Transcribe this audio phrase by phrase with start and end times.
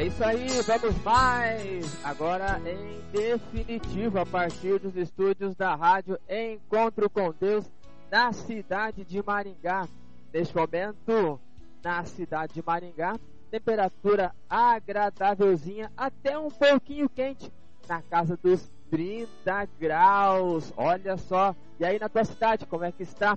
[0.00, 2.04] É isso aí, vamos mais!
[2.06, 7.70] Agora em definitivo, a partir dos estúdios da rádio Encontro com Deus,
[8.10, 9.86] na cidade de Maringá.
[10.32, 11.38] Neste momento,
[11.84, 13.18] na cidade de Maringá,
[13.50, 17.52] temperatura agradávelzinha, até um pouquinho quente,
[17.86, 20.72] na casa dos 30 graus.
[20.78, 23.36] Olha só, e aí na tua cidade, como é que está?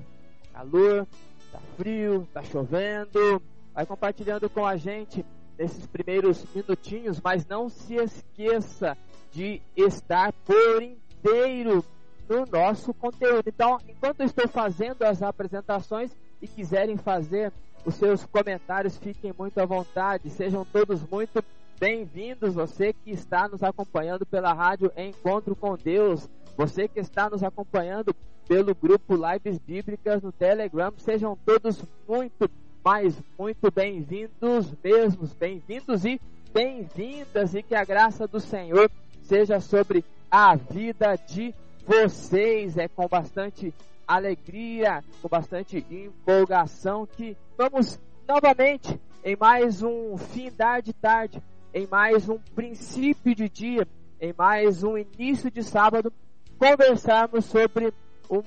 [0.53, 1.05] Calor,
[1.51, 3.41] tá frio, tá chovendo?
[3.73, 5.25] Vai compartilhando com a gente
[5.57, 8.97] nesses primeiros minutinhos, mas não se esqueça
[9.31, 11.83] de estar por inteiro
[12.29, 13.43] no nosso conteúdo.
[13.47, 16.11] Então, enquanto eu estou fazendo as apresentações
[16.41, 17.51] e quiserem fazer
[17.85, 21.43] os seus comentários, fiquem muito à vontade, sejam todos muito
[21.79, 22.53] bem-vindos.
[22.53, 28.15] Você que está nos acompanhando pela rádio Encontro com Deus, você que está nos acompanhando
[28.47, 32.49] pelo grupo Lives Bíblicas no Telegram, sejam todos muito
[32.83, 36.19] mas muito bem-vindos mesmos, bem-vindos e
[36.53, 41.55] bem-vindas, e que a graça do Senhor seja sobre a vida de
[41.87, 42.77] vocês.
[42.77, 43.73] É com bastante
[44.05, 50.51] alegria, com bastante empolgação que vamos novamente em mais um fim
[50.83, 51.41] de tarde,
[51.73, 53.87] em mais um princípio de dia,
[54.19, 56.11] em mais um início de sábado,
[56.59, 57.93] conversarmos sobre
[58.29, 58.43] um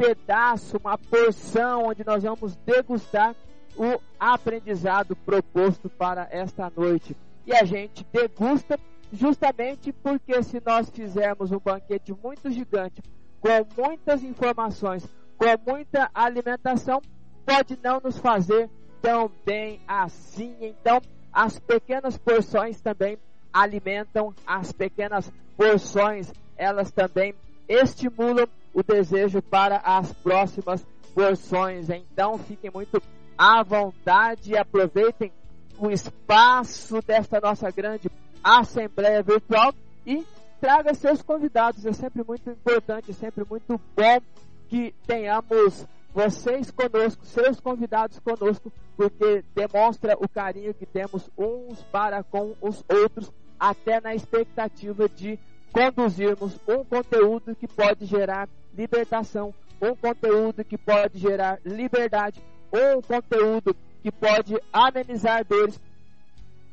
[0.00, 3.34] pedaço, uma porção onde nós vamos degustar
[3.76, 7.14] o aprendizado proposto para esta noite.
[7.46, 8.80] E a gente degusta
[9.12, 13.02] justamente porque se nós fizermos um banquete muito gigante,
[13.40, 15.06] com muitas informações,
[15.36, 17.02] com muita alimentação,
[17.44, 18.70] pode não nos fazer
[19.02, 20.56] tão bem assim.
[20.62, 23.18] Então, as pequenas porções também
[23.52, 27.34] alimentam, as pequenas porções, elas também
[27.70, 31.88] estimulam o desejo para as próximas porções.
[31.88, 33.00] Então fiquem muito
[33.38, 35.32] à vontade e aproveitem
[35.78, 38.10] o espaço desta nossa grande
[38.42, 39.72] assembleia virtual
[40.04, 40.26] e
[40.60, 41.86] traga seus convidados.
[41.86, 44.20] É sempre muito importante, sempre muito bom
[44.68, 52.22] que tenhamos vocês conosco, seus convidados conosco, porque demonstra o carinho que temos uns para
[52.24, 55.38] com os outros, até na expectativa de
[55.72, 62.42] conduzirmos um conteúdo que pode gerar libertação, um conteúdo que pode gerar liberdade,
[62.72, 65.80] um conteúdo que pode amenizar dores,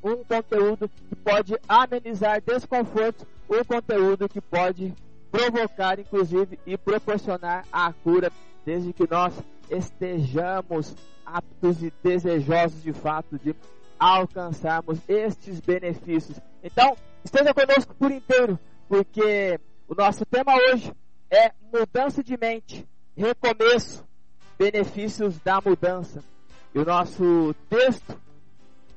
[0.03, 4.93] um conteúdo que pode amenizar desconfortos, um conteúdo que pode
[5.31, 8.31] provocar, inclusive, e proporcionar a cura,
[8.65, 9.33] desde que nós
[9.69, 13.55] estejamos aptos e desejosos de fato de
[13.99, 16.39] alcançarmos estes benefícios.
[16.63, 20.93] Então, esteja conosco por inteiro, porque o nosso tema hoje
[21.29, 24.05] é mudança de mente, recomeço,
[24.57, 26.23] benefícios da mudança.
[26.73, 28.19] E o nosso texto,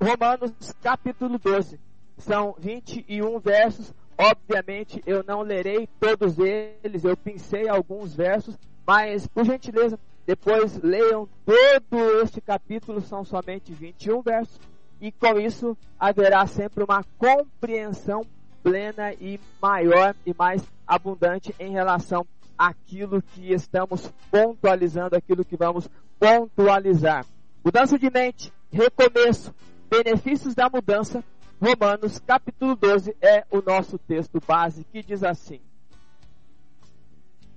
[0.00, 0.52] Romanos
[0.82, 1.78] capítulo 12,
[2.18, 3.92] são 21 versos.
[4.16, 11.28] Obviamente eu não lerei todos eles, eu pensei alguns versos, mas por gentileza, depois leiam
[11.44, 14.60] todo este capítulo, são somente 21 versos,
[15.00, 18.22] e com isso haverá sempre uma compreensão
[18.62, 22.26] plena e maior e mais abundante em relação
[22.56, 25.88] àquilo que estamos pontualizando, aquilo que vamos
[26.19, 27.25] pontualizar.
[27.65, 29.54] Mudança de mente, recomeço,
[29.88, 31.25] benefícios da mudança.
[31.60, 35.60] Romanos capítulo 12 é o nosso texto base que diz assim: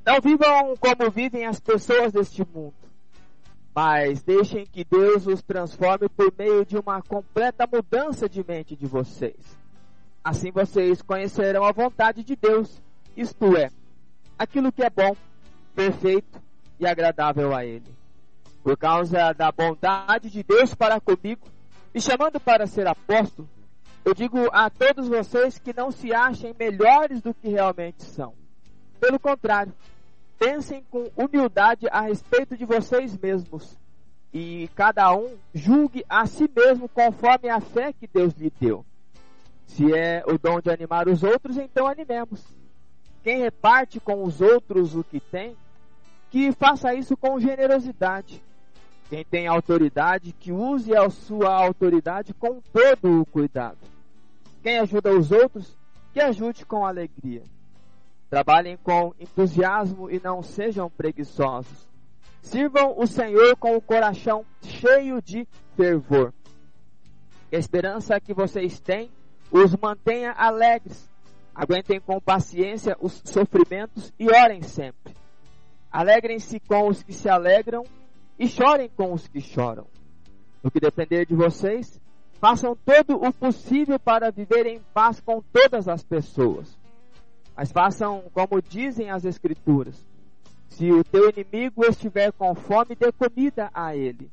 [0.05, 2.73] Não vivam como vivem as pessoas deste mundo,
[3.73, 8.85] mas deixem que Deus os transforme por meio de uma completa mudança de mente de
[8.85, 9.62] vocês
[10.23, 12.81] Assim vocês conhecerão a vontade de Deus,
[13.15, 13.69] isto é,
[14.39, 15.15] aquilo que é bom,
[15.75, 16.41] perfeito
[16.79, 17.93] e agradável a Ele.
[18.63, 21.45] Por causa da bondade de Deus para comigo,
[21.93, 23.49] me chamando para ser apóstolo,
[24.05, 28.33] eu digo a todos vocês que não se achem melhores do que realmente são.
[29.01, 29.73] Pelo contrário,
[30.39, 33.77] pensem com humildade a respeito de vocês mesmos
[34.33, 38.85] e cada um julgue a si mesmo conforme a fé que Deus lhe deu.
[39.65, 42.43] Se é o dom de animar os outros, então animemos.
[43.23, 45.55] Quem reparte com os outros o que tem,
[46.29, 48.43] que faça isso com generosidade.
[49.09, 53.77] Quem tem autoridade, que use a sua autoridade com todo o cuidado.
[54.61, 55.77] Quem ajuda os outros,
[56.13, 57.43] que ajude com alegria.
[58.29, 61.87] Trabalhem com entusiasmo e não sejam preguiçosos.
[62.41, 66.33] Sirvam o Senhor com o coração cheio de fervor.
[67.51, 69.11] A esperança que vocês têm
[69.53, 71.07] os mantenha alegres.
[71.53, 75.13] Aguentem com paciência os sofrimentos e orem sempre.
[75.91, 77.83] Alegrem-se com os que se alegram
[78.39, 79.85] e chorem com os que choram.
[80.63, 82.01] No que depender de vocês,
[82.41, 86.75] façam todo o possível para viver em paz com todas as pessoas.
[87.55, 90.03] Mas façam como dizem as Escrituras:
[90.67, 94.31] se o teu inimigo estiver com fome, dê comida a ele.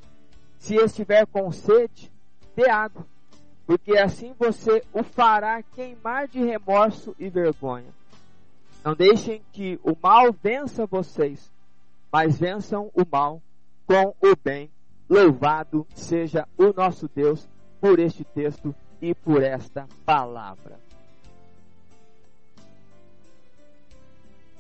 [0.59, 2.11] Se estiver com sede,
[2.57, 3.05] dê água.
[3.71, 7.87] Porque assim você o fará queimar de remorso e vergonha.
[8.85, 11.49] Não deixem que o mal vença vocês,
[12.11, 13.41] mas vençam o mal
[13.87, 14.69] com o bem.
[15.09, 17.49] Louvado seja o nosso Deus
[17.81, 20.77] por este texto e por esta palavra.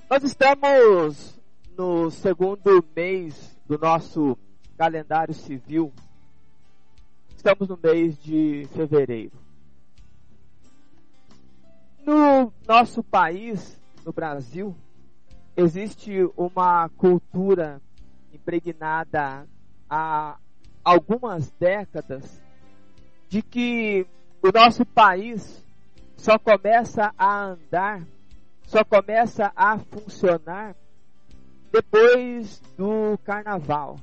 [0.08, 1.36] Nós estamos
[1.76, 4.38] no segundo mês do nosso
[4.78, 5.92] calendário civil.
[7.40, 9.32] Estamos no mês de fevereiro.
[12.04, 14.76] No nosso país, no Brasil,
[15.56, 17.80] existe uma cultura
[18.30, 19.48] impregnada
[19.88, 20.36] há
[20.84, 22.42] algumas décadas
[23.26, 24.06] de que
[24.42, 25.64] o nosso país
[26.18, 28.02] só começa a andar,
[28.66, 30.76] só começa a funcionar
[31.72, 33.98] depois do carnaval.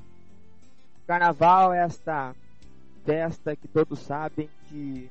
[1.06, 2.34] Carnaval é esta
[3.08, 5.10] festa que todos sabem que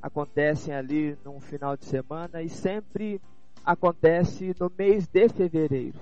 [0.00, 3.20] acontece ali num final de semana e sempre
[3.62, 6.00] acontece no mês de fevereiro.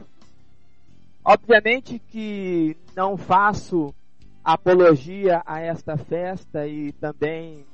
[1.24, 3.92] Obviamente que não faço
[4.44, 7.66] apologia a esta festa e também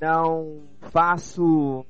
[0.00, 1.84] não faço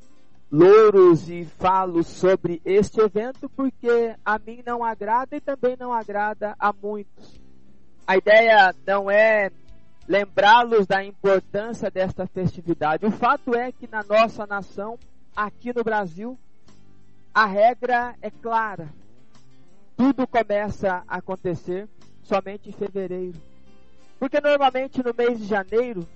[0.51, 6.57] louros e falo sobre este evento porque a mim não agrada e também não agrada
[6.59, 7.41] a muitos.
[8.05, 9.53] A ideia não é
[10.07, 13.07] lembrá-los da importância desta festividade.
[13.07, 14.99] O fato é que na nossa nação,
[15.35, 16.39] aqui no Brasil,
[17.33, 18.89] a regra é clara.
[19.97, 21.89] Tudo começa a acontecer
[22.23, 23.41] somente em fevereiro.
[24.19, 26.07] Porque normalmente no mês de janeiro,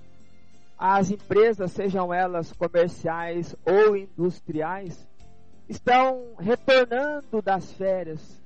[0.77, 5.07] as empresas, sejam elas comerciais ou industriais,
[5.67, 8.41] estão retornando das férias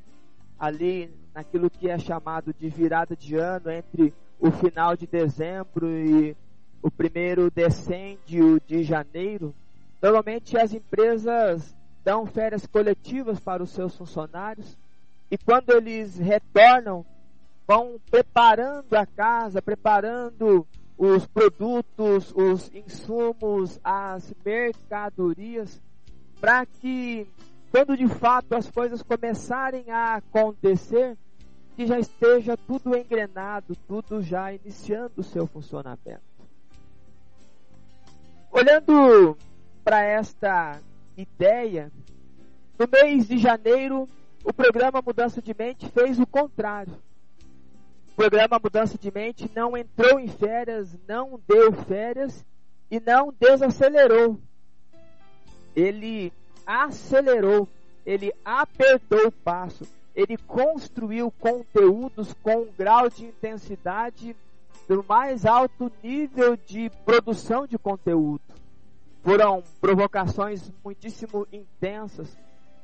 [0.60, 4.14] ali naquilo que é chamado de virada de ano entre
[4.44, 6.36] o final de dezembro e
[6.82, 9.56] o primeiro decêndio de janeiro.
[10.02, 11.74] Normalmente as empresas
[12.04, 14.78] dão férias coletivas para os seus funcionários
[15.32, 17.06] e quando eles retornam
[17.66, 20.68] vão preparando a casa, preparando
[20.98, 25.82] os produtos, os insumos, as mercadorias,
[26.42, 27.26] para que
[27.72, 31.18] quando de fato as coisas começarem a acontecer,
[31.76, 36.22] que já esteja tudo engrenado, tudo já iniciando o seu funcionamento.
[38.52, 39.38] Olhando
[39.84, 40.80] para esta
[41.18, 41.92] ideia,
[42.78, 44.08] no mês de janeiro,
[44.44, 46.94] o programa Mudança de Mente fez o contrário
[48.14, 52.46] o programa Mudança de Mente não entrou em férias, não deu férias
[52.90, 54.40] e não desacelerou.
[55.76, 56.32] Ele
[56.64, 57.68] acelerou,
[58.06, 64.36] ele apertou o passo, ele construiu conteúdos com um grau de intensidade
[64.88, 68.42] do mais alto nível de produção de conteúdo.
[69.24, 72.38] Foram provocações muitíssimo intensas,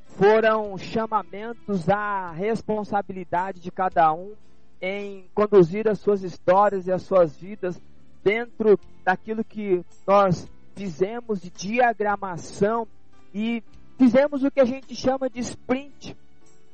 [0.06, 4.32] foram chamamentos à responsabilidade de cada um,
[4.80, 7.80] em conduzir as suas histórias e as suas vidas
[8.24, 12.88] dentro daquilo que nós fizemos de diagramação
[13.34, 13.62] e
[13.98, 16.16] fizemos o que a gente chama de sprint.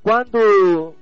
[0.06, 0.94] Quando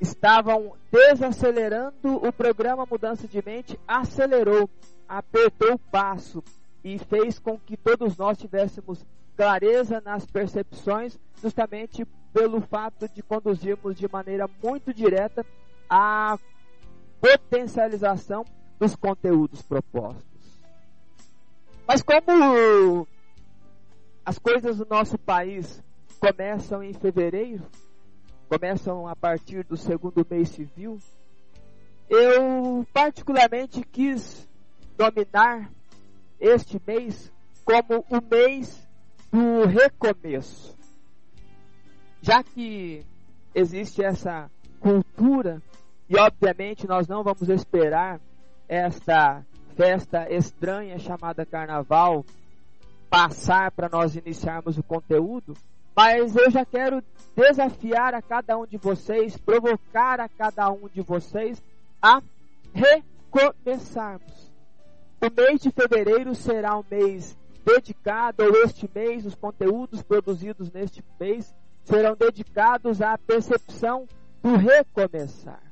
[0.00, 4.70] estavam desacelerando o programa Mudança de Mente, acelerou,
[5.08, 6.44] apertou o passo
[6.84, 9.04] e fez com que todos nós tivéssemos
[9.36, 15.44] clareza nas percepções, justamente pelo fato de conduzirmos de maneira muito direta
[15.90, 16.38] a
[17.20, 18.44] potencialização
[18.78, 20.62] dos conteúdos propostos.
[21.84, 23.08] Mas como
[24.24, 25.82] as coisas do nosso país
[26.20, 27.66] começam em fevereiro,
[28.52, 30.98] começam a partir do segundo mês civil,
[32.06, 34.46] eu particularmente quis
[34.94, 35.70] dominar
[36.38, 37.32] este mês
[37.64, 38.86] como o mês
[39.32, 40.76] do recomeço.
[42.20, 43.06] Já que
[43.54, 45.62] existe essa cultura
[46.06, 48.20] e obviamente nós não vamos esperar
[48.68, 49.42] esta
[49.74, 52.22] festa estranha chamada Carnaval
[53.08, 55.56] passar para nós iniciarmos o conteúdo,
[55.94, 57.02] mas eu já quero
[57.36, 61.62] desafiar a cada um de vocês, provocar a cada um de vocês
[62.00, 62.22] a
[62.72, 64.50] recomeçarmos.
[65.20, 71.04] O mês de fevereiro será um mês dedicado, ou este mês, os conteúdos produzidos neste
[71.18, 74.06] mês serão dedicados à percepção
[74.42, 75.62] do recomeçar.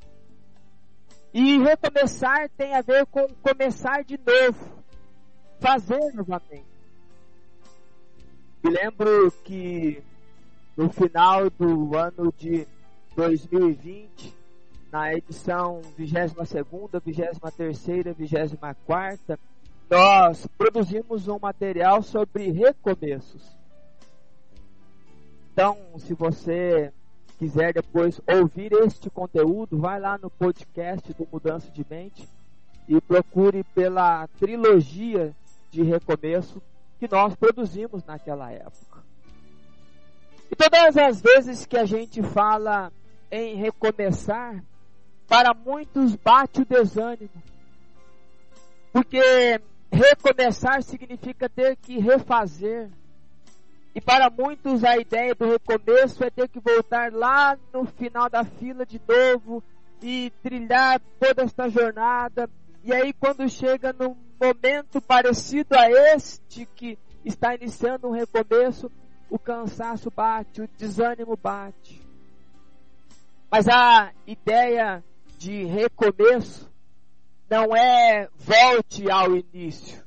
[1.32, 4.80] E recomeçar tem a ver com começar de novo.
[5.60, 6.69] fazer novamente.
[8.70, 10.00] Lembro que
[10.76, 12.68] no final do ano de
[13.16, 14.32] 2020,
[14.92, 16.32] na edição 22
[17.02, 17.38] 23
[18.16, 19.38] 24
[19.90, 23.42] nós produzimos um material sobre recomeços.
[25.52, 26.92] Então, se você
[27.40, 32.28] quiser depois ouvir este conteúdo, vai lá no podcast do Mudança de Mente
[32.88, 35.34] e procure pela trilogia
[35.72, 36.62] de recomeço
[37.00, 39.02] que nós produzimos naquela época.
[40.50, 42.92] E todas as vezes que a gente fala
[43.30, 44.62] em recomeçar,
[45.26, 47.30] para muitos bate o desânimo.
[48.92, 49.59] Porque
[49.90, 52.90] recomeçar significa ter que refazer.
[53.95, 58.45] E para muitos a ideia do recomeço é ter que voltar lá no final da
[58.45, 59.64] fila de novo
[60.02, 62.50] e trilhar toda esta jornada.
[62.85, 68.90] E aí quando chega num momento parecido a este que está iniciando um recomeço,
[69.28, 72.00] o cansaço bate, o desânimo bate.
[73.50, 75.04] Mas a ideia
[75.37, 76.70] de recomeço
[77.49, 80.02] não é volte ao início.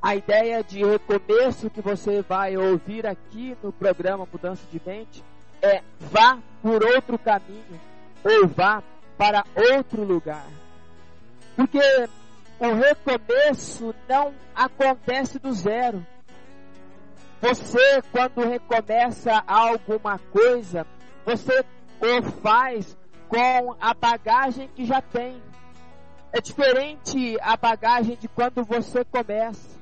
[0.00, 5.24] A ideia de recomeço que você vai ouvir aqui no programa Mudança de Mente
[5.60, 7.80] é vá por outro caminho
[8.24, 8.82] ou vá
[9.16, 10.46] para outro lugar.
[11.56, 11.80] Porque
[12.62, 16.06] o recomeço não acontece do zero.
[17.40, 20.86] Você, quando recomeça alguma coisa,
[21.26, 21.64] você
[22.00, 22.96] o faz
[23.28, 25.42] com a bagagem que já tem.
[26.32, 29.76] É diferente a bagagem de quando você começa.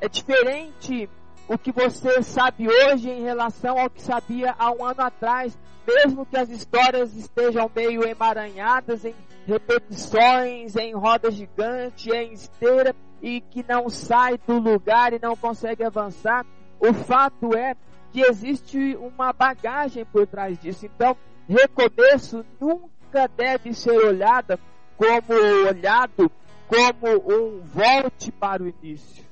[0.00, 1.10] É diferente
[1.46, 6.24] o que você sabe hoje em relação ao que sabia há um ano atrás, mesmo
[6.24, 9.14] que as histórias estejam meio emaranhadas em
[9.46, 15.84] repetições, em roda gigante, em esteira e que não sai do lugar e não consegue
[15.84, 16.44] avançar.
[16.78, 17.74] O fato é
[18.12, 20.86] que existe uma bagagem por trás disso.
[20.86, 21.16] Então,
[21.48, 24.58] recomeço nunca deve ser olhada
[24.96, 25.32] como
[25.68, 26.30] olhado
[26.66, 29.24] como um volte para o início.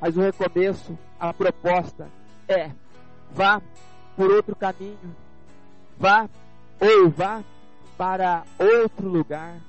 [0.00, 2.08] Mas o recomeço, a proposta
[2.48, 2.70] é
[3.32, 3.60] vá
[4.16, 5.16] por outro caminho,
[5.98, 6.28] vá
[6.80, 7.42] ou vá
[8.00, 9.60] para outro lugar.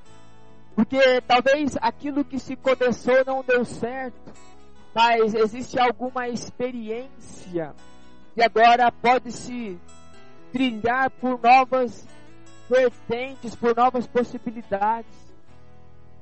[0.73, 4.31] Porque talvez aquilo que se começou não deu certo,
[4.95, 7.75] mas existe alguma experiência
[8.33, 9.77] e agora pode se
[10.50, 12.07] trilhar por novas
[12.69, 15.11] vertentes, por novas possibilidades.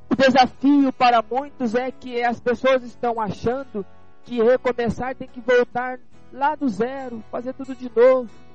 [0.09, 3.85] O desafio para muitos é que as pessoas estão achando
[4.23, 5.99] que recomeçar tem que voltar
[6.33, 8.48] lá do zero, fazer tudo de novo.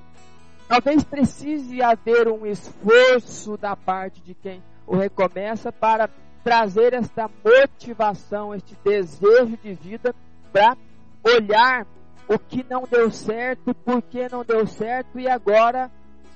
[0.67, 6.09] Talvez precise haver um esforço da parte de quem o recomeça para
[6.43, 10.13] trazer esta motivação, este desejo de vida
[10.51, 10.75] para
[11.23, 11.85] olhar
[12.27, 15.91] o que não deu certo, por que não deu certo e agora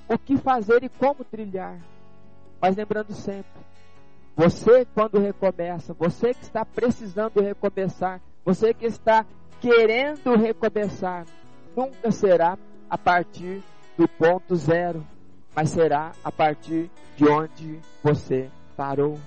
[0.08, 1.80] o que fazer e como trilhar.
[2.62, 3.62] Mas lembrando sempre,
[4.36, 9.26] você quando recomeça, você que está precisando recomeçar, você que está
[9.60, 11.26] querendo recomeçar,
[11.76, 12.58] nunca será
[12.90, 13.64] a partir
[14.00, 15.06] do ponto zero,
[15.54, 19.20] mas será a partir de onde você parou.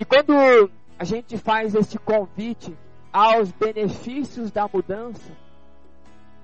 [0.00, 0.32] E quando
[0.98, 2.76] a gente faz este convite
[3.12, 5.30] aos benefícios da mudança,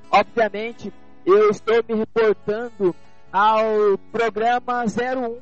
[0.08, 0.92] obviamente
[1.26, 2.94] eu estou me reportando
[3.32, 5.40] ao programa 01,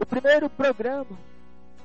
[0.00, 1.18] o primeiro programa.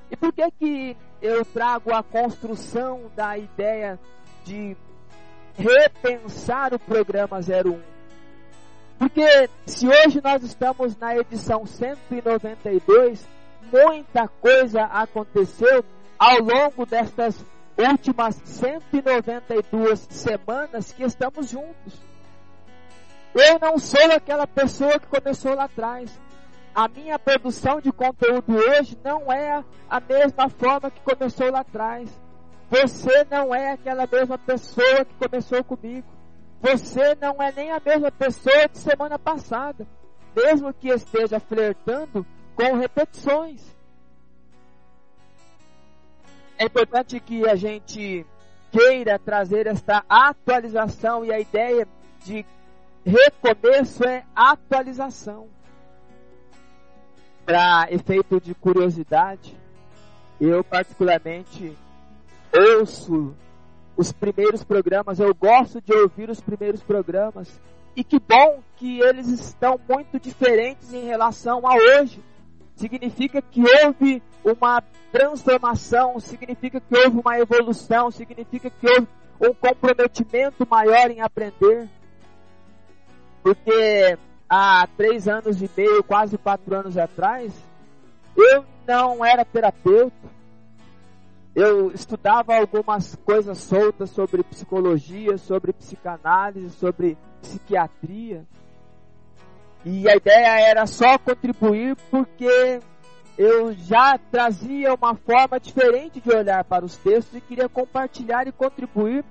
[0.10, 4.00] E por que que eu trago a construção da ideia
[4.46, 4.78] de
[5.58, 8.01] repensar o programa 01?
[9.02, 13.28] Porque se hoje nós estamos na edição 192,
[13.74, 15.84] muita coisa aconteceu
[16.20, 17.44] ao longo destas
[17.76, 22.00] últimas 192 semanas que estamos juntos.
[23.34, 26.16] Eu não sou aquela pessoa que começou lá atrás.
[26.76, 32.08] A minha produção de conteúdo hoje não é a mesma forma que começou lá atrás.
[32.70, 36.21] Você não é aquela mesma pessoa que começou comigo.
[36.62, 39.88] Você não é nem a mesma pessoa de semana passada,
[40.36, 42.26] mesmo que esteja flertando
[42.56, 43.62] com repetições.
[46.60, 48.24] É importante que a gente
[48.72, 51.88] queira trazer esta atualização e a ideia
[52.24, 52.46] de
[53.04, 55.50] recomeço é atualização.
[57.44, 59.58] Para efeito de curiosidade,
[60.40, 61.76] eu particularmente
[62.54, 63.36] ouço
[64.02, 67.62] os primeiros programas, eu gosto de ouvir os primeiros programas.
[67.96, 72.20] E que bom que eles estão muito diferentes em relação a hoje.
[72.76, 74.82] significa que houve uma
[75.12, 79.08] transformação, significa que houve uma evolução, significa que houve
[79.40, 81.88] um comprometimento maior em aprender.
[83.44, 84.18] Porque
[84.50, 87.54] há três anos e meio, quase quatro anos atrás,
[88.36, 90.41] eu não era terapeuta.
[91.54, 98.46] Eu estudava algumas coisas soltas sobre psicologia, sobre psicanálise, sobre psiquiatria.
[99.84, 102.80] E a ideia era só contribuir porque
[103.38, 108.52] eu já trazia uma forma diferente de olhar para os textos e queria compartilhar e
[108.52, 109.26] contribuir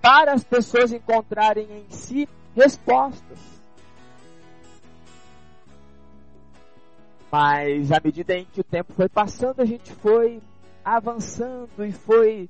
[0.00, 3.38] para as pessoas encontrarem em si respostas.
[7.30, 10.40] Mas à medida em que o tempo foi passando, a gente foi
[10.84, 12.48] avançando e foi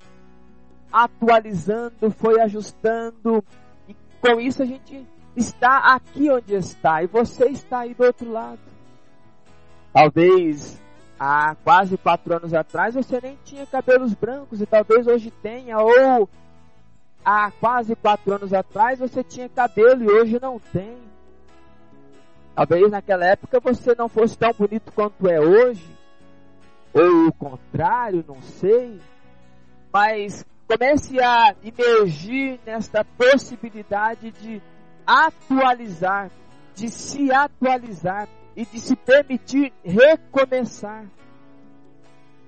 [0.92, 3.44] atualizando, foi ajustando,
[3.88, 8.30] e com isso a gente está aqui onde está e você está aí do outro
[8.30, 8.60] lado.
[9.92, 10.80] Talvez
[11.18, 16.28] há quase quatro anos atrás você nem tinha cabelos brancos e talvez hoje tenha, ou
[17.24, 20.96] há quase quatro anos atrás você tinha cabelo e hoje não tem.
[22.54, 25.84] Talvez naquela época você não fosse tão bonito quanto é hoje,
[26.94, 29.00] ou o contrário, não sei.
[29.92, 34.62] Mas comece a emergir nesta possibilidade de
[35.06, 36.30] atualizar,
[36.74, 41.04] de se atualizar e de se permitir recomeçar.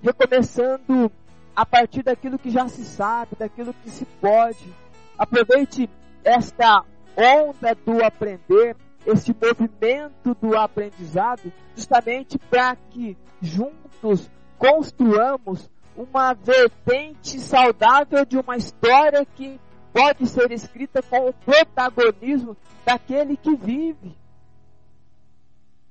[0.02, 1.10] Recomeçando
[1.54, 4.72] a partir daquilo que já se sabe, daquilo que se pode.
[5.18, 5.90] Aproveite
[6.22, 6.84] esta
[7.16, 8.76] onda do aprender,
[9.06, 19.24] esse movimento do aprendizado, justamente para que juntos construamos uma vertente saudável de uma história
[19.24, 19.60] que
[19.92, 24.14] pode ser escrita com o protagonismo daquele que vive.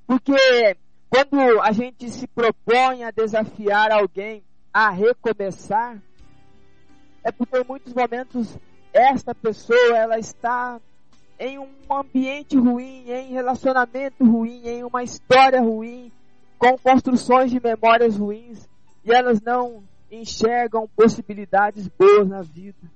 [0.05, 0.77] Porque
[1.09, 5.97] quando a gente se propõe a desafiar alguém a recomeçar,
[7.23, 8.59] é porque em muitos momentos
[8.93, 10.79] esta pessoa ela está
[11.39, 16.11] em um ambiente ruim, em relacionamento ruim, em uma história ruim,
[16.57, 18.67] com construções de memórias ruins,
[19.03, 22.95] e elas não enxergam possibilidades boas na vida.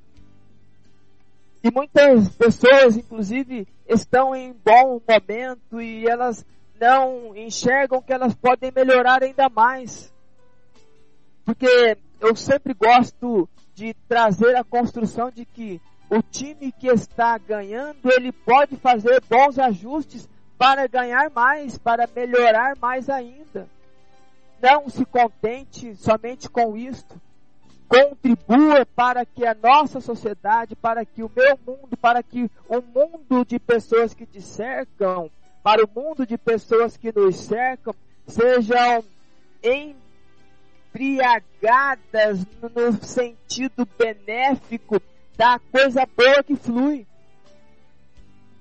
[1.63, 6.45] E muitas pessoas, inclusive, estão em bom momento e elas
[6.80, 10.13] não enxergam que elas podem melhorar ainda mais.
[11.43, 18.12] Porque eu sempre gosto de trazer a construção de que o time que está ganhando,
[18.12, 23.67] ele pode fazer bons ajustes para ganhar mais, para melhorar mais ainda.
[24.62, 27.19] Não se contente somente com isto
[27.89, 33.43] contribua para que a nossa sociedade, para que o meu mundo, para que o mundo
[33.43, 35.32] de pessoas que te cercam,
[35.63, 37.95] para o mundo de pessoas que nos cercam,
[38.28, 39.04] sejam
[40.93, 45.02] embriagadas no sentido benéfico
[45.39, 47.08] da coisa boa que flui.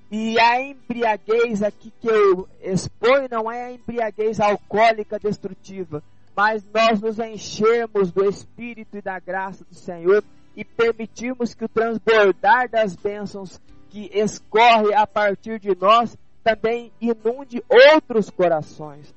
[0.09, 6.01] E a embriaguez aqui que eu exponho não é a embriaguez alcoólica destrutiva,
[6.33, 10.23] mas nós nos enchemos do Espírito e da graça do Senhor
[10.55, 17.61] e permitimos que o transbordar das bênçãos que escorre a partir de nós também inunde
[17.91, 19.13] outros corações,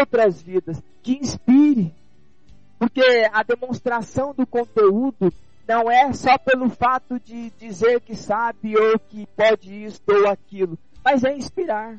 [0.00, 1.94] outras vidas, que inspire.
[2.78, 5.30] Porque a demonstração do conteúdo
[5.66, 10.78] não é só pelo fato de dizer que sabe ou que pode isto ou aquilo,
[11.04, 11.96] mas é inspirar.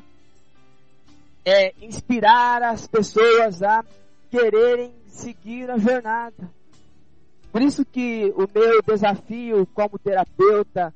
[1.46, 3.84] É inspirar as pessoas a
[4.30, 6.50] quererem seguir a jornada.
[7.52, 10.94] Por isso que o meu desafio como terapeuta,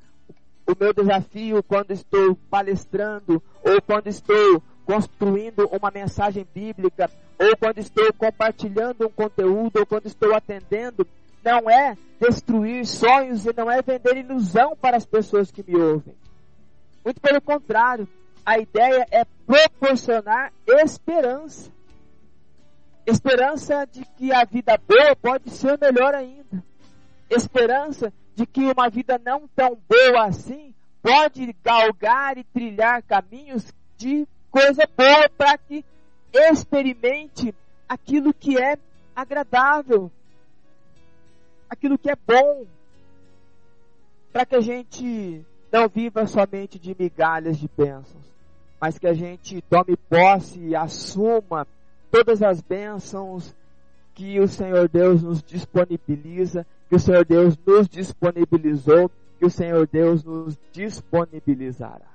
[0.66, 7.78] o meu desafio quando estou palestrando, ou quando estou construindo uma mensagem bíblica, ou quando
[7.78, 11.06] estou compartilhando um conteúdo, ou quando estou atendendo,
[11.44, 16.14] não é destruir sonhos e não é vender ilusão para as pessoas que me ouvem.
[17.04, 18.08] Muito pelo contrário,
[18.44, 21.70] a ideia é proporcionar esperança.
[23.06, 26.62] Esperança de que a vida boa pode ser melhor ainda.
[27.30, 34.26] Esperança de que uma vida não tão boa assim pode galgar e trilhar caminhos de
[34.50, 35.84] coisa boa para que
[36.32, 37.54] experimente
[37.88, 38.78] aquilo que é
[39.16, 40.10] agradável,
[41.68, 42.66] aquilo que é bom,
[44.32, 48.24] para que a gente não viva somente de migalhas de bênçãos,
[48.80, 51.66] mas que a gente tome posse e assuma
[52.10, 53.54] todas as bênçãos
[54.14, 59.86] que o Senhor Deus nos disponibiliza, que o Senhor Deus nos disponibilizou, que o Senhor
[59.86, 62.08] Deus nos disponibilizará.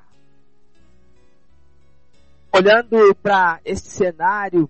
[2.51, 4.69] Olhando para esse cenário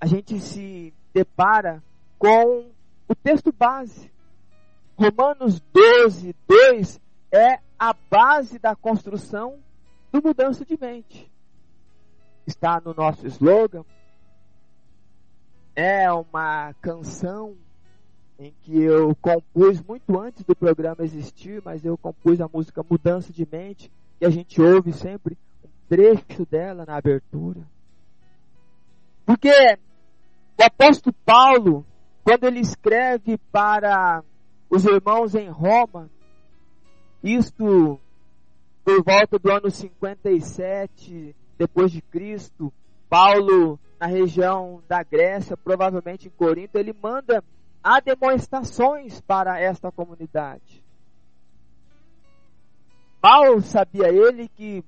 [0.00, 1.82] a gente se depara
[2.18, 2.70] com
[3.08, 4.10] o texto base.
[4.96, 9.58] Romanos 12, 2 é a base da construção
[10.10, 11.30] do mudança de mente.
[12.46, 13.84] Está no nosso slogan.
[15.74, 17.56] É uma canção
[18.38, 23.32] em que eu compus muito antes do programa existir, mas eu compus a música Mudança
[23.32, 27.60] de Mente, e a gente ouve sempre um trecho dela na abertura.
[29.24, 29.50] Porque
[30.58, 31.84] o apóstolo Paulo,
[32.24, 34.22] quando ele escreve para
[34.68, 36.10] os irmãos em Roma,
[37.22, 38.00] isto
[38.84, 42.72] por volta do ano 57 depois de Cristo,
[43.08, 47.42] Paulo na região da Grécia, provavelmente em Corinto, ele manda
[47.82, 50.84] ademoestações para esta comunidade.
[53.22, 54.84] Mal sabia ele que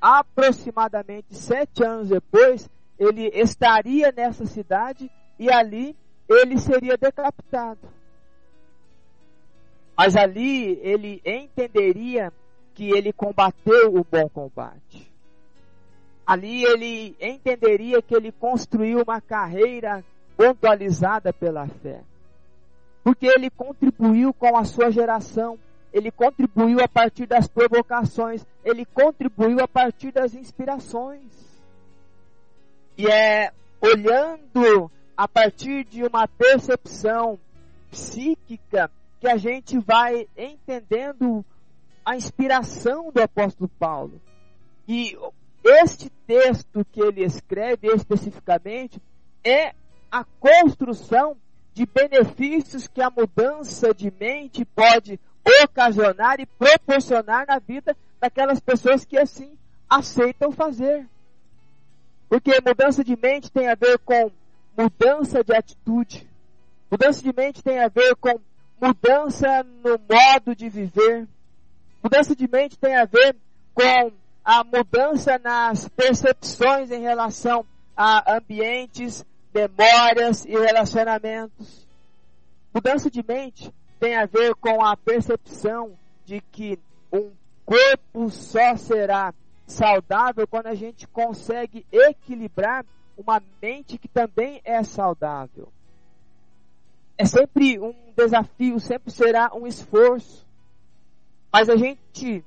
[0.00, 5.96] aproximadamente sete anos depois ele estaria nessa cidade e ali
[6.28, 7.99] ele seria decapitado.
[10.00, 12.32] Mas ali ele entenderia
[12.72, 15.12] que ele combateu o bom combate.
[16.26, 20.02] Ali ele entenderia que ele construiu uma carreira
[20.38, 22.00] pontualizada pela fé.
[23.04, 25.58] Porque ele contribuiu com a sua geração,
[25.92, 31.30] ele contribuiu a partir das provocações, ele contribuiu a partir das inspirações.
[32.96, 37.38] E é olhando a partir de uma percepção
[37.90, 41.44] psíquica que a gente vai entendendo
[42.04, 44.20] a inspiração do apóstolo Paulo.
[44.88, 45.16] E
[45.62, 49.00] este texto que ele escreve especificamente
[49.44, 49.74] é
[50.10, 51.36] a construção
[51.74, 55.20] de benefícios que a mudança de mente pode
[55.62, 59.56] ocasionar e proporcionar na vida daquelas pessoas que assim
[59.88, 61.06] aceitam fazer.
[62.28, 64.30] Porque mudança de mente tem a ver com
[64.76, 66.28] mudança de atitude.
[66.90, 68.40] Mudança de mente tem a ver com
[68.80, 71.28] mudança no modo de viver.
[72.02, 73.36] Mudança de mente tem a ver
[73.74, 74.10] com
[74.44, 77.64] a mudança nas percepções em relação
[77.96, 81.86] a ambientes, memórias e relacionamentos.
[82.72, 86.78] Mudança de mente tem a ver com a percepção de que
[87.12, 87.30] um
[87.66, 89.34] corpo só será
[89.66, 92.84] saudável quando a gente consegue equilibrar
[93.16, 95.70] uma mente que também é saudável.
[97.20, 100.48] É sempre um desafio, sempre será um esforço.
[101.52, 102.42] Mas a gente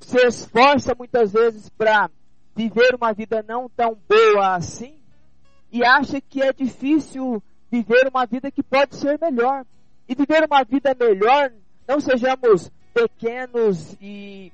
[0.00, 2.08] se esforça muitas vezes para
[2.56, 4.98] viver uma vida não tão boa assim
[5.70, 9.66] e acha que é difícil viver uma vida que pode ser melhor.
[10.08, 11.52] E viver uma vida melhor,
[11.86, 14.50] não sejamos pequenos e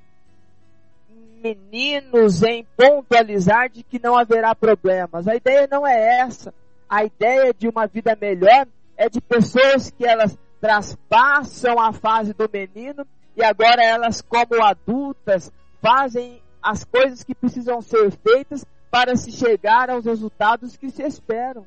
[1.40, 5.28] meninos em pontualizar de que não haverá problemas.
[5.28, 6.52] A ideia não é essa.
[6.90, 12.48] A ideia de uma vida melhor é de pessoas que elas traspassam a fase do
[12.50, 19.32] menino e agora elas, como adultas, fazem as coisas que precisam ser feitas para se
[19.32, 21.66] chegar aos resultados que se esperam.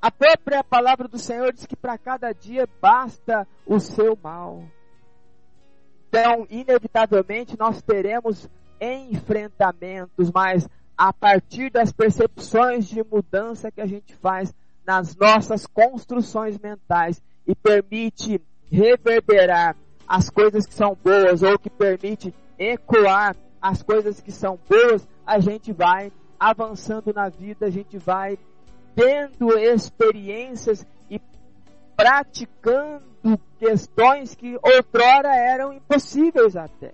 [0.00, 4.64] A própria palavra do Senhor diz que para cada dia basta o seu mal.
[6.08, 8.48] Então, inevitavelmente, nós teremos
[8.80, 10.68] enfrentamentos, mas
[10.98, 14.54] a partir das percepções de mudança que a gente faz
[14.86, 18.40] nas nossas construções mentais e permite
[18.70, 25.06] reverberar as coisas que são boas ou que permite ecoar as coisas que são boas,
[25.24, 28.36] a gente vai avançando na vida, a gente vai
[28.96, 31.20] tendo experiências e
[31.96, 36.92] praticando questões que outrora eram impossíveis até.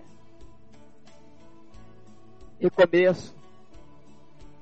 [2.59, 3.35] Recomeço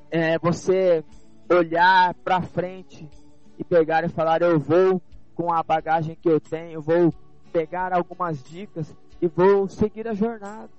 [0.09, 1.03] é você
[1.49, 3.09] olhar para frente
[3.57, 5.01] e pegar e falar: Eu vou
[5.35, 7.13] com a bagagem que eu tenho, vou
[7.51, 10.69] pegar algumas dicas e vou seguir a jornada.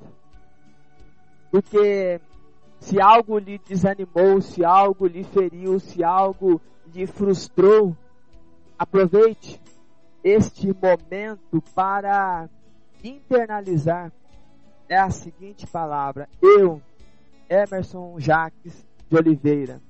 [1.50, 2.20] Porque
[2.80, 6.60] se algo lhe desanimou, se algo lhe feriu, se algo
[6.94, 7.96] lhe frustrou,
[8.78, 9.60] aproveite
[10.22, 12.48] este momento para
[13.02, 14.12] internalizar
[14.88, 16.80] é a seguinte palavra: Eu,
[17.48, 19.80] Emerson Jaques de Oliveira,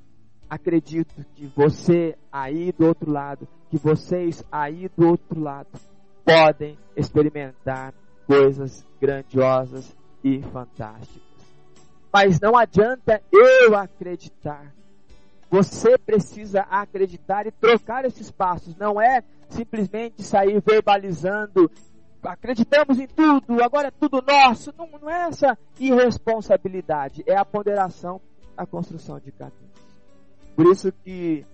[0.49, 5.69] acredito que você aí do outro lado, que vocês aí do outro lado,
[6.25, 7.95] podem experimentar
[8.27, 11.23] coisas grandiosas e fantásticas.
[12.13, 14.75] Mas não adianta eu acreditar.
[15.51, 18.77] Você precisa acreditar e trocar esses passos.
[18.77, 21.71] Não é simplesmente sair verbalizando,
[22.23, 24.75] acreditamos em tudo, agora é tudo nosso.
[24.77, 28.21] Não, não é essa irresponsabilidade, é a ponderação,
[28.57, 29.78] a construção de caminhos.
[30.59, 31.47] Por isso que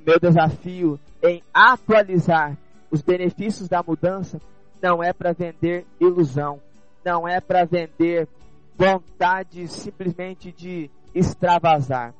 [0.00, 2.56] o meu desafio em atualizar
[2.90, 4.40] os benefícios da mudança
[4.82, 6.58] não é para vender ilusão,
[7.04, 8.26] não é para vender
[8.74, 12.14] vontade simplesmente de extravasar,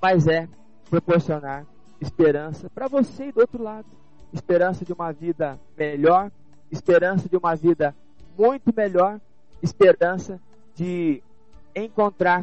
[0.00, 0.48] mas é
[0.88, 1.66] proporcionar
[2.00, 3.88] esperança para você do outro lado.
[4.32, 6.32] Esperança de uma vida melhor,
[6.72, 7.94] esperança de uma vida
[8.38, 9.20] muito melhor,
[9.62, 10.40] esperança
[10.74, 11.22] de
[11.76, 12.42] encontrar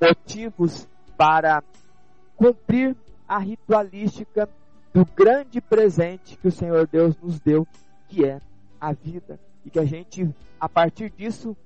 [0.00, 0.88] motivos
[1.18, 1.62] para
[2.36, 2.94] cumprir
[3.26, 4.48] a ritualística
[4.92, 7.66] do grande presente que o Senhor Deus nos deu,
[8.08, 8.40] que é
[8.80, 9.38] a vida.
[9.64, 10.28] E que a gente,
[10.60, 11.56] a partir disso,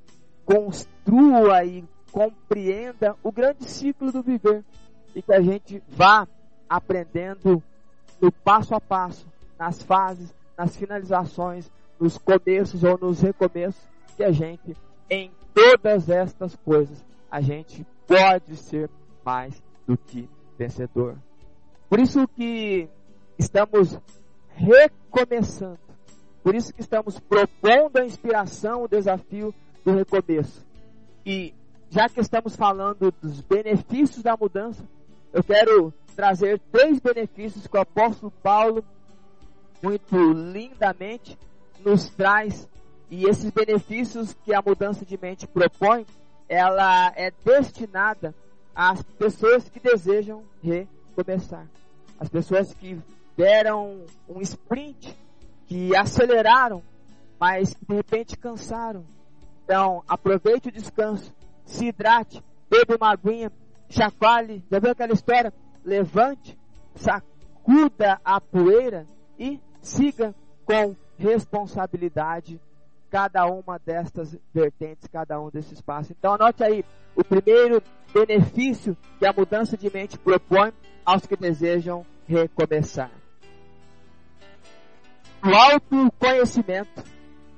[0.45, 4.65] construa e compreenda o grande ciclo do viver.
[5.15, 6.27] E que a gente vá
[6.69, 7.63] aprendendo
[8.21, 9.27] no passo a passo,
[9.59, 13.83] nas fases, nas finalizações, nos começos ou nos recomeços,
[14.17, 14.77] que a gente,
[15.09, 18.91] em todas estas coisas, a gente pode ser
[19.25, 20.29] mais do que
[20.61, 21.17] vencedor.
[21.89, 22.89] Por isso que
[23.39, 23.99] estamos
[24.55, 25.79] recomeçando.
[26.43, 30.65] Por isso que estamos propondo a inspiração, o desafio do recomeço.
[31.25, 31.55] E
[31.89, 34.83] já que estamos falando dos benefícios da mudança,
[35.33, 38.85] eu quero trazer três benefícios que o apóstolo Paulo
[39.83, 41.39] muito lindamente
[41.85, 42.69] nos traz.
[43.11, 46.07] E esses benefícios que a mudança de mente propõe,
[46.49, 48.35] ela é destinada
[48.75, 51.67] às pessoas que desejam recomeçar.
[52.19, 52.99] As pessoas que
[53.37, 55.17] deram um sprint,
[55.67, 56.83] que aceleraram,
[57.39, 59.05] mas que de repente cansaram.
[59.65, 61.33] Então, aproveite o descanso,
[61.65, 63.53] se hidrate, beba uma aguinha,
[63.89, 65.53] chacoalhe, já viu aquela história?
[65.85, 66.59] Levante,
[66.95, 69.07] sacuda a poeira
[69.39, 72.61] e siga com responsabilidade
[73.11, 76.13] cada uma destas vertentes, cada um desses passos.
[76.13, 76.85] Então anote aí
[77.17, 77.83] o primeiro
[78.15, 80.73] benefício que a mudança de mente propõe
[81.05, 83.11] aos que desejam recomeçar.
[85.45, 87.03] O autoconhecimento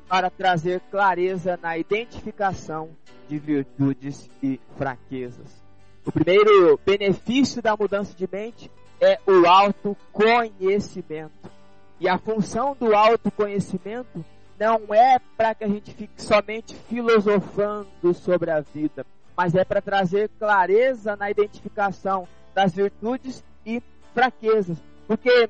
[0.08, 2.90] para trazer clareza na identificação
[3.28, 5.62] de virtudes e fraquezas.
[6.04, 11.50] O primeiro benefício da mudança de mente é o autoconhecimento.
[11.98, 14.24] E a função do autoconhecimento
[14.58, 19.04] não é para que a gente fique somente filosofando sobre a vida,
[19.36, 23.82] mas é para trazer clareza na identificação das virtudes e
[24.14, 24.76] fraquezas.
[25.06, 25.48] Porque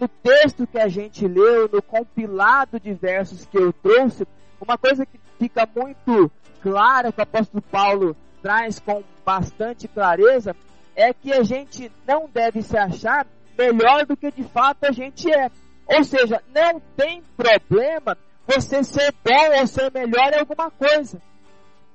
[0.00, 4.26] no texto que a gente leu, no compilado de versos que eu trouxe,
[4.60, 6.30] uma coisa que fica muito
[6.62, 10.54] clara que o apóstolo Paulo traz com bastante clareza
[10.94, 15.30] é que a gente não deve se achar melhor do que de fato a gente
[15.32, 15.50] é.
[15.86, 21.20] Ou seja, não tem problema você ser bom ou ser melhor em alguma coisa.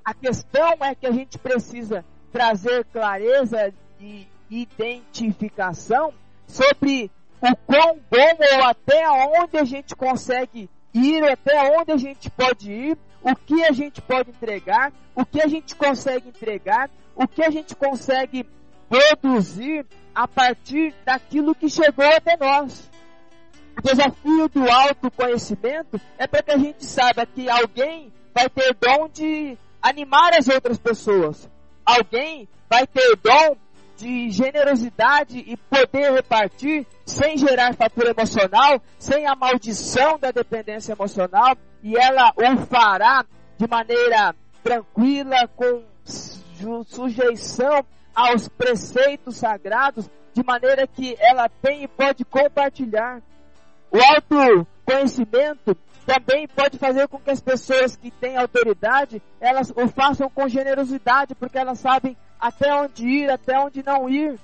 [0.04, 6.12] A questão é que a gente precisa trazer clareza e identificação
[6.46, 12.30] sobre o quão bom ou até onde a gente consegue ir, até onde a gente
[12.30, 17.26] pode ir, o que a gente pode entregar, o que a gente consegue entregar, o
[17.26, 18.46] que a gente consegue
[18.88, 22.90] produzir a partir daquilo que chegou até nós.
[23.78, 29.08] O desafio do autoconhecimento é para que a gente saiba que alguém vai ter dom
[29.08, 31.48] de animar as outras pessoas.
[31.86, 33.56] Alguém vai ter dom
[33.96, 41.56] de generosidade e poder repartir sem gerar fatura emocional, sem a maldição da dependência emocional,
[41.82, 43.24] e ela o fará
[43.56, 45.84] de maneira tranquila, com
[46.84, 53.22] sujeição aos preceitos sagrados, de maneira que ela tem e pode compartilhar.
[53.90, 60.28] O autoconhecimento também pode fazer com que as pessoas que têm autoridade, elas o façam
[60.30, 64.38] com generosidade, porque elas sabem até onde ir, até onde não ir.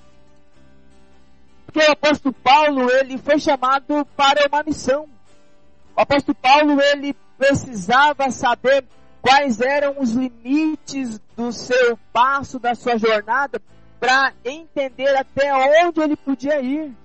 [1.65, 5.07] Porque o apóstolo Paulo, ele foi chamado para uma missão.
[5.95, 8.85] O apóstolo Paulo, ele precisava saber
[9.21, 13.61] quais eram os limites do seu passo, da sua jornada,
[13.99, 16.95] para entender até onde ele podia ir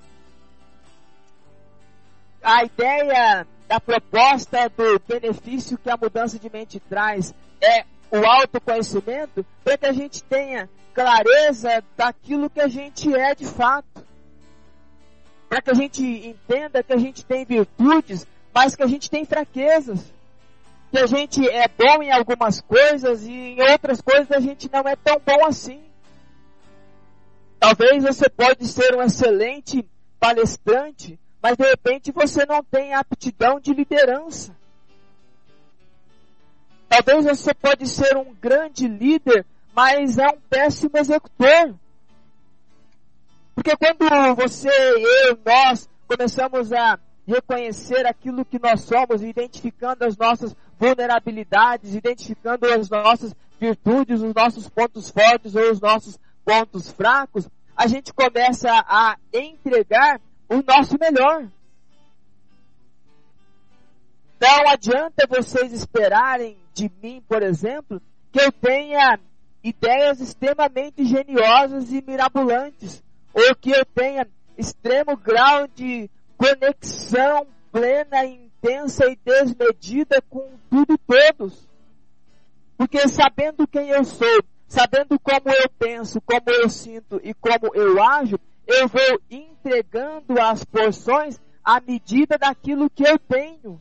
[2.42, 9.46] a ideia da proposta do benefício que a mudança de mente traz é o autoconhecimento
[9.62, 14.04] para que a gente tenha clareza daquilo que a gente é de fato.
[15.48, 19.24] Para que a gente entenda que a gente tem virtudes, mas que a gente tem
[19.24, 20.12] fraquezas.
[20.90, 24.80] Que a gente é bom em algumas coisas e em outras coisas a gente não
[24.80, 25.80] é tão bom assim.
[27.60, 29.86] Talvez você pode ser um excelente
[30.18, 34.54] palestrante, mas de repente você não tem aptidão de liderança.
[36.88, 41.74] Talvez você pode ser um grande líder, mas é um péssimo executor.
[43.54, 50.56] Porque quando você, eu, nós começamos a reconhecer aquilo que nós somos, identificando as nossas
[50.78, 57.86] vulnerabilidades, identificando as nossas virtudes, os nossos pontos fortes ou os nossos pontos fracos, a
[57.86, 60.20] gente começa a entregar
[60.50, 61.48] o nosso melhor.
[64.40, 69.20] Não adianta vocês esperarem de mim, por exemplo, que eu tenha
[69.62, 74.26] ideias extremamente geniosas e mirabolantes, ou que eu tenha
[74.58, 81.68] extremo grau de conexão plena, intensa e desmedida com tudo e todos.
[82.76, 88.02] Porque sabendo quem eu sou, sabendo como eu penso, como eu sinto e como eu
[88.02, 88.40] ajo,
[88.72, 93.80] eu vou entregando as porções à medida daquilo que eu tenho.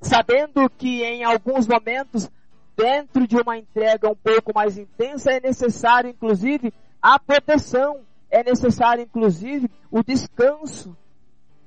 [0.00, 2.30] Sabendo que em alguns momentos,
[2.76, 9.04] dentro de uma entrega um pouco mais intensa, é necessário, inclusive, a proteção, é necessário,
[9.04, 10.96] inclusive, o descanso.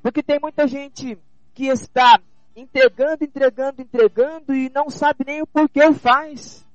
[0.02, 1.18] Porque tem muita gente
[1.54, 2.20] que está
[2.56, 6.66] entregando, entregando, entregando e não sabe nem o porquê faz.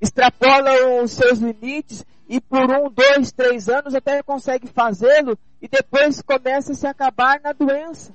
[0.00, 6.22] Extrapola os seus limites e por um, dois, três anos até consegue fazê-lo e depois
[6.22, 8.14] começa a se acabar na doença.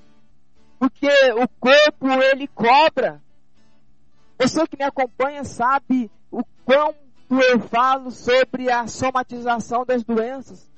[0.79, 3.21] Porque o corpo ele cobra.
[4.39, 6.97] Você que me acompanha sabe o quanto
[7.31, 10.69] eu falo sobre a somatização das doenças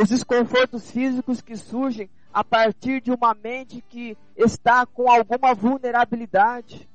[0.00, 6.88] os desconfortos físicos que surgem a partir de uma mente que está com alguma vulnerabilidade.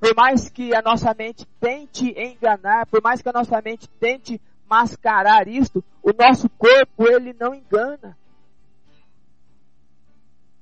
[0.00, 4.40] Por mais que a nossa mente tente enganar, por mais que a nossa mente tente
[4.68, 8.16] mascarar isto, o nosso corpo ele não engana.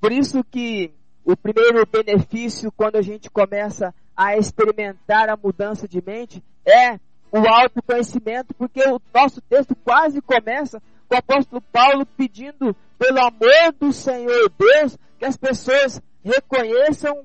[0.00, 0.92] Por isso que
[1.24, 6.98] o primeiro benefício quando a gente começa a experimentar a mudança de mente é
[7.30, 13.92] o autoconhecimento, porque o nosso texto quase começa o apóstolo Paulo pedindo pelo amor do
[13.92, 17.24] Senhor Deus que as pessoas reconheçam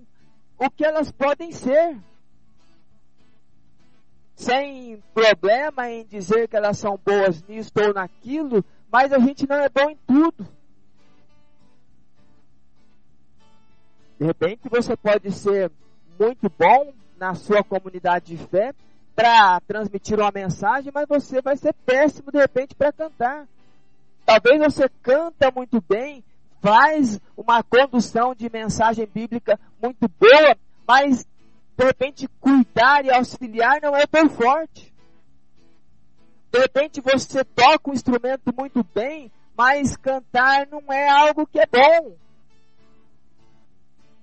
[0.57, 1.97] o que elas podem ser.
[4.41, 9.57] Sem problema em dizer que elas são boas nisso ou naquilo, mas a gente não
[9.57, 10.47] é bom em tudo.
[14.19, 15.71] De repente você pode ser
[16.19, 18.73] muito bom na sua comunidade de fé
[19.15, 23.47] para transmitir uma mensagem, mas você vai ser péssimo de repente para cantar.
[24.25, 26.23] Talvez você canta muito bem,
[26.61, 31.27] faz uma condução de mensagem bíblica muito boa, mas
[31.77, 34.93] de repente cuidar e auxiliar não é tão forte.
[36.51, 41.65] De repente você toca um instrumento muito bem, mas cantar não é algo que é
[41.65, 42.15] bom.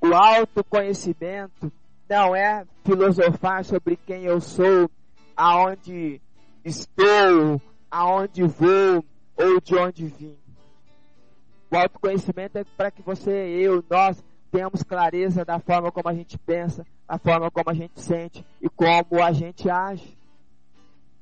[0.01, 1.73] O autoconhecimento
[2.09, 4.91] não é filosofar sobre quem eu sou,
[5.37, 6.21] aonde
[6.65, 9.05] estou, aonde vou,
[9.37, 10.37] ou de onde vim.
[11.71, 16.39] O autoconhecimento é para que você, eu, nós tenhamos clareza da forma como a gente
[16.39, 20.17] pensa, da forma como a gente sente e como a gente age.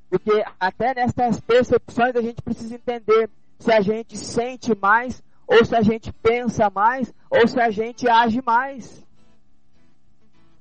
[0.09, 5.75] Porque até nessas percepções a gente precisa entender se a gente sente mais, ou se
[5.75, 9.05] a gente pensa mais, ou se a gente age mais.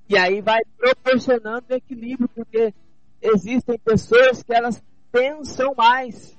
[0.09, 2.73] E aí vai proporcionando equilíbrio, porque
[3.21, 6.37] existem pessoas que elas pensam mais.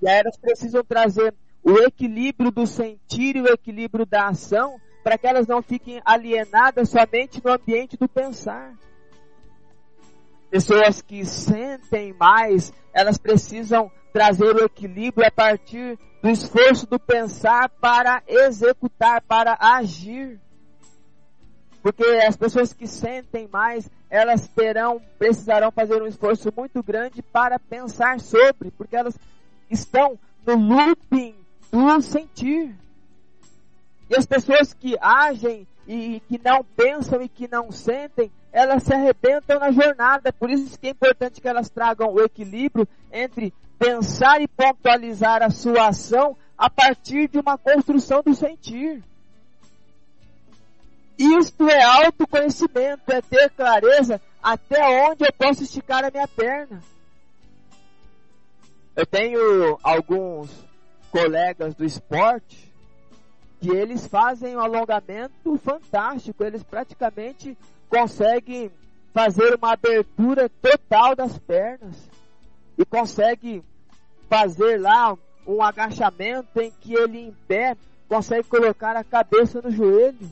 [0.00, 5.18] E aí elas precisam trazer o equilíbrio do sentir e o equilíbrio da ação para
[5.18, 8.74] que elas não fiquem alienadas somente no ambiente do pensar.
[10.50, 17.68] Pessoas que sentem mais, elas precisam trazer o equilíbrio a partir do esforço do pensar
[17.80, 20.38] para executar, para agir.
[21.82, 27.58] Porque as pessoas que sentem mais, elas terão, precisarão fazer um esforço muito grande para
[27.58, 29.18] pensar sobre, porque elas
[29.68, 31.34] estão no looping
[31.72, 32.76] do sentir.
[34.12, 38.92] E as pessoas que agem e que não pensam e que não sentem, elas se
[38.92, 40.30] arrebentam na jornada.
[40.34, 45.48] Por isso que é importante que elas tragam o equilíbrio entre pensar e pontualizar a
[45.48, 49.02] sua ação a partir de uma construção do sentir.
[51.18, 56.82] Isto é autoconhecimento, é ter clareza até onde eu posso esticar a minha perna.
[58.94, 60.50] Eu tenho alguns
[61.10, 62.71] colegas do esporte
[63.62, 66.42] que eles fazem um alongamento fantástico.
[66.42, 67.56] Eles praticamente
[67.88, 68.72] conseguem
[69.14, 71.96] fazer uma abertura total das pernas
[72.76, 73.62] e conseguem
[74.28, 77.76] fazer lá um agachamento em que ele em pé
[78.08, 80.28] consegue colocar a cabeça no joelho.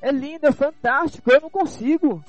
[0.00, 1.28] É lindo, é fantástico.
[1.28, 2.22] Eu não consigo.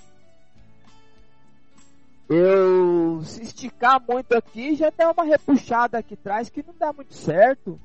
[2.28, 7.14] eu se esticar muito aqui, já tem uma repuxada aqui atrás que não dá muito
[7.14, 7.80] certo.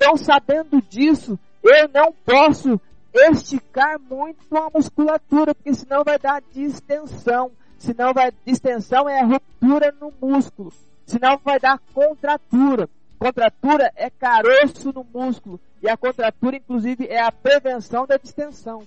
[0.00, 2.80] Então, sabendo disso, eu não posso
[3.12, 7.52] esticar muito a musculatura, porque senão vai dar distensão.
[7.76, 10.72] Senão vai distensão é a ruptura no músculo.
[11.04, 12.88] Senão vai dar contratura.
[13.18, 15.60] Contratura é caroço no músculo.
[15.82, 18.86] E a contratura, inclusive, é a prevenção da distensão.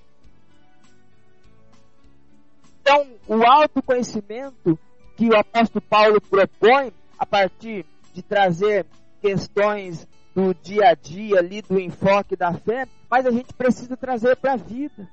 [2.81, 4.79] Então, o autoconhecimento
[5.15, 7.85] que o apóstolo Paulo propõe a partir
[8.15, 8.87] de trazer
[9.21, 14.35] questões do dia a dia ali, do enfoque da fé, mas a gente precisa trazer
[14.35, 15.07] para a vida.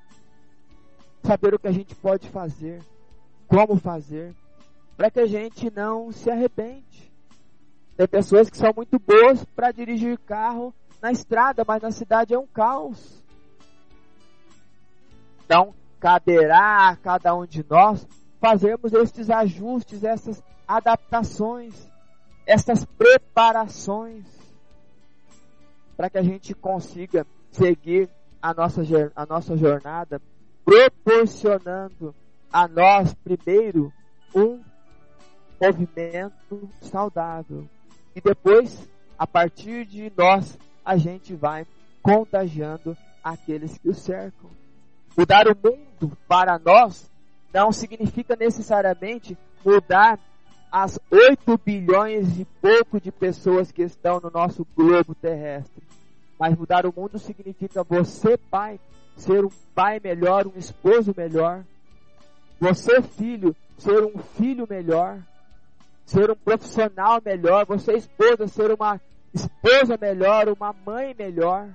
[1.22, 2.82] Saber o que a gente pode fazer,
[3.46, 4.34] como fazer,
[4.96, 7.12] para que a gente não se arrepende.
[7.96, 12.38] Tem pessoas que são muito boas para dirigir carro na estrada, mas na cidade é
[12.38, 13.22] um caos.
[15.44, 18.06] Então, caberá a cada um de nós
[18.40, 21.74] fazermos estes ajustes, essas adaptações,
[22.46, 24.24] essas preparações,
[26.00, 28.08] para que a gente consiga seguir
[28.40, 28.80] a nossa,
[29.14, 30.18] a nossa jornada,
[30.64, 32.14] proporcionando
[32.50, 33.92] a nós, primeiro,
[34.34, 34.62] um
[35.60, 37.68] movimento saudável.
[38.16, 38.88] E depois,
[39.18, 41.66] a partir de nós, a gente vai
[42.00, 44.48] contagiando aqueles que o cercam.
[45.14, 47.10] Mudar o mundo para nós
[47.52, 50.18] não significa necessariamente mudar
[50.70, 55.82] as 8 bilhões e pouco de pessoas que estão no nosso globo terrestre.
[56.38, 58.78] Mas mudar o mundo significa você, pai,
[59.16, 61.64] ser um pai melhor, um esposo melhor.
[62.60, 65.18] Você, filho, ser um filho melhor.
[66.06, 67.66] Ser um profissional melhor.
[67.66, 69.00] Você, esposa, ser uma
[69.34, 71.68] esposa melhor, uma mãe melhor.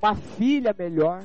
[0.00, 1.22] Uma filha melhor.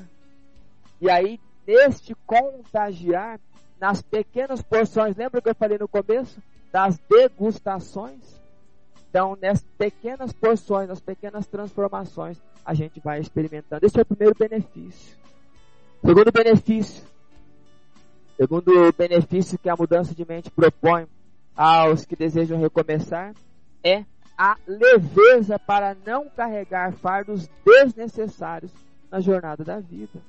[1.01, 3.39] E aí, neste contagiar,
[3.80, 6.39] nas pequenas porções, lembra que eu falei no começo?
[6.76, 8.19] Das degustações.
[9.09, 13.86] Então, nessas pequenas porções, nas pequenas transformações, a gente vai experimentando.
[13.86, 15.17] Esse é o primeiro benefício.
[16.05, 17.01] Segundo benefício.
[18.36, 21.07] Segundo benefício que a mudança de mente propõe
[21.55, 23.34] aos que desejam recomeçar
[23.82, 24.03] é
[24.38, 28.73] a leveza para não carregar fardos desnecessários
[29.09, 30.21] na jornada da vida.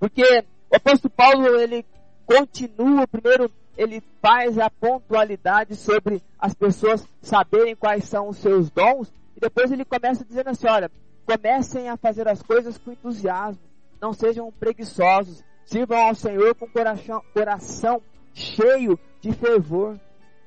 [0.00, 1.86] Porque o apóstolo Paulo, ele
[2.26, 9.12] continua, primeiro ele faz a pontualidade sobre as pessoas saberem quais são os seus dons,
[9.36, 10.90] e depois ele começa dizendo assim, olha,
[11.26, 13.62] comecem a fazer as coisas com entusiasmo,
[14.00, 18.02] não sejam preguiçosos, sirvam ao Senhor com coração, coração
[18.32, 19.98] cheio de fervor,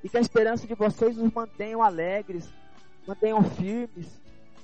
[0.04, 2.48] e que a esperança de vocês os mantenham alegres,
[3.08, 4.08] mantenham firmes,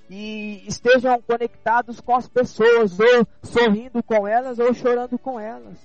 [0.09, 5.77] e estejam conectados com as pessoas, ou sorrindo com elas, ou chorando com elas.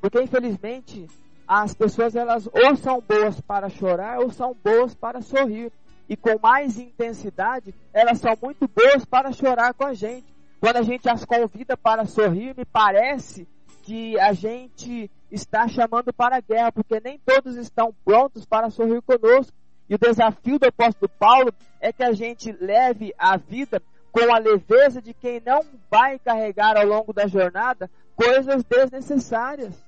[0.00, 1.08] Porque infelizmente
[1.48, 5.72] as pessoas elas ou são boas para chorar ou são boas para sorrir.
[6.06, 10.26] E com mais intensidade, elas são muito boas para chorar com a gente.
[10.60, 13.48] Quando a gente as convida para sorrir, me parece
[13.82, 19.00] que a gente está chamando para a guerra, porque nem todos estão prontos para sorrir
[19.02, 19.56] conosco.
[19.88, 23.82] E o desafio do apóstolo Paulo é que a gente leve a vida
[24.12, 29.87] com a leveza de quem não vai carregar ao longo da jornada coisas desnecessárias.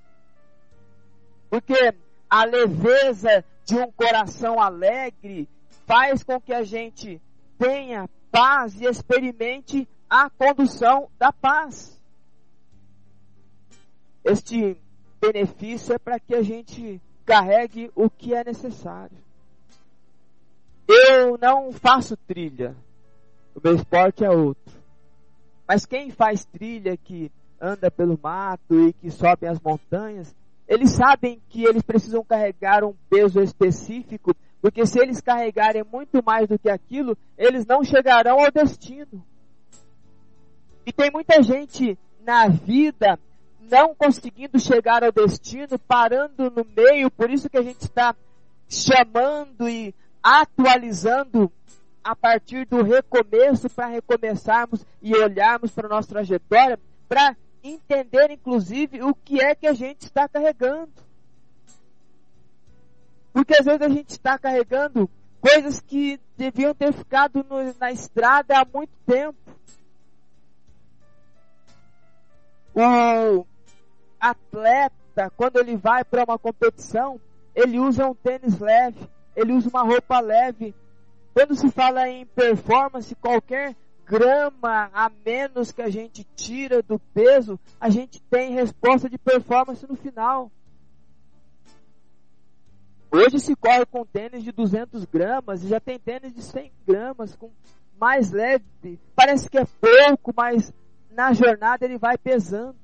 [1.51, 1.95] Porque
[2.31, 5.49] a leveza de um coração alegre
[5.85, 7.21] faz com que a gente
[7.59, 12.01] tenha paz e experimente a condução da paz.
[14.25, 14.77] Este
[15.21, 19.17] benefício é para que a gente carregue o que é necessário.
[20.87, 22.77] Eu não faço trilha.
[23.55, 24.81] O meu esporte é outro.
[25.67, 27.31] Mas quem faz trilha que
[27.61, 30.35] anda pelo mato e que sobe as montanhas,
[30.71, 36.47] eles sabem que eles precisam carregar um peso específico, porque se eles carregarem muito mais
[36.49, 39.27] do que aquilo, eles não chegarão ao destino.
[40.87, 43.19] E tem muita gente na vida
[43.69, 48.15] não conseguindo chegar ao destino, parando no meio, por isso que a gente está
[48.69, 49.93] chamando e
[50.23, 51.51] atualizando
[52.03, 59.03] a partir do recomeço para recomeçarmos e olharmos para a nossa trajetória, para entender inclusive
[59.03, 60.93] o que é que a gente está carregando.
[63.33, 65.09] Porque às vezes a gente está carregando
[65.41, 69.39] coisas que deviam ter ficado no, na estrada há muito tempo.
[72.75, 73.47] O
[74.19, 77.21] atleta, quando ele vai para uma competição,
[77.55, 80.75] ele usa um tênis leve ele usa uma roupa leve.
[81.33, 83.75] Quando se fala em performance, qualquer
[84.11, 89.87] grama a menos que a gente tira do peso, a gente tem resposta de performance
[89.87, 90.51] no final.
[93.13, 97.37] Hoje se corre com tênis de 200 gramas e já tem tênis de 100 gramas,
[97.37, 97.51] com
[98.01, 98.99] mais leve.
[99.15, 100.73] Parece que é pouco, mas
[101.13, 102.77] na jornada ele vai pesando.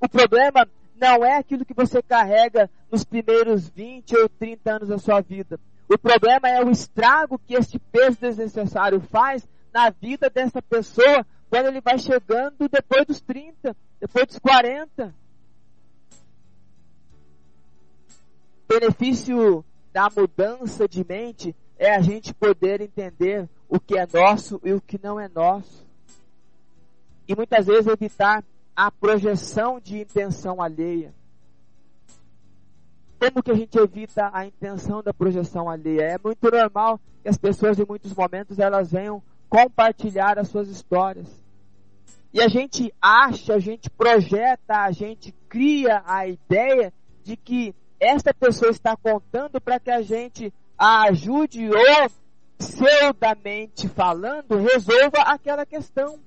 [0.00, 0.66] O problema
[0.98, 5.60] não é aquilo que você carrega nos primeiros 20 ou 30 anos da sua vida.
[5.86, 9.46] O problema é o estrago que este peso desnecessário faz
[9.76, 15.14] na vida dessa pessoa quando ele vai chegando depois dos 30, depois dos 40.
[18.66, 19.62] benefício
[19.92, 24.80] da mudança de mente é a gente poder entender o que é nosso e o
[24.80, 25.86] que não é nosso.
[27.28, 28.42] E muitas vezes evitar
[28.74, 31.14] a projeção de intenção alheia.
[33.20, 36.02] Como que a gente evita a intenção da projeção alheia?
[36.02, 41.26] É muito normal que as pessoas em muitos momentos elas venham compartilhar as suas histórias.
[42.32, 46.92] E a gente acha, a gente projeta, a gente cria a ideia
[47.22, 52.10] de que esta pessoa está contando para que a gente a ajude ou,
[52.58, 56.18] pseudamente falando, resolva aquela questão.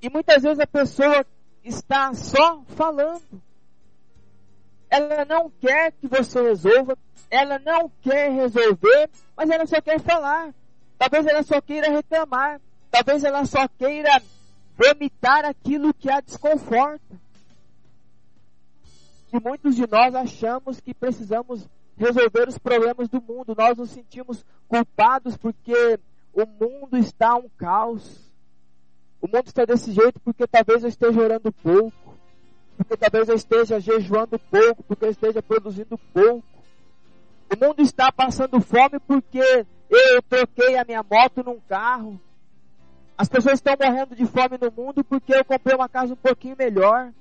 [0.00, 1.26] E muitas vezes a pessoa
[1.62, 3.42] está só falando.
[4.88, 6.96] Ela não quer que você resolva,
[7.30, 10.54] ela não quer resolver, mas ela só quer falar.
[10.98, 12.60] Talvez ela só queira reclamar,
[12.90, 14.22] talvez ela só queira
[14.76, 17.24] vomitar aquilo que a desconforta
[19.34, 23.52] que muitos de nós achamos que precisamos resolver os problemas do mundo.
[23.58, 25.98] Nós nos sentimos culpados porque
[26.32, 28.32] o mundo está um caos.
[29.20, 32.16] O mundo está desse jeito porque talvez eu esteja orando pouco,
[32.76, 36.53] porque talvez eu esteja jejuando pouco, porque eu esteja produzindo pouco.
[37.52, 42.20] O mundo está passando fome porque eu troquei a minha moto num carro.
[43.16, 46.56] As pessoas estão morrendo de fome no mundo porque eu comprei uma casa um pouquinho
[46.58, 47.12] melhor.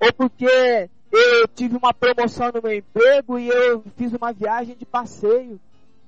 [0.00, 4.86] Ou porque eu tive uma promoção no meu emprego e eu fiz uma viagem de
[4.86, 5.60] passeio.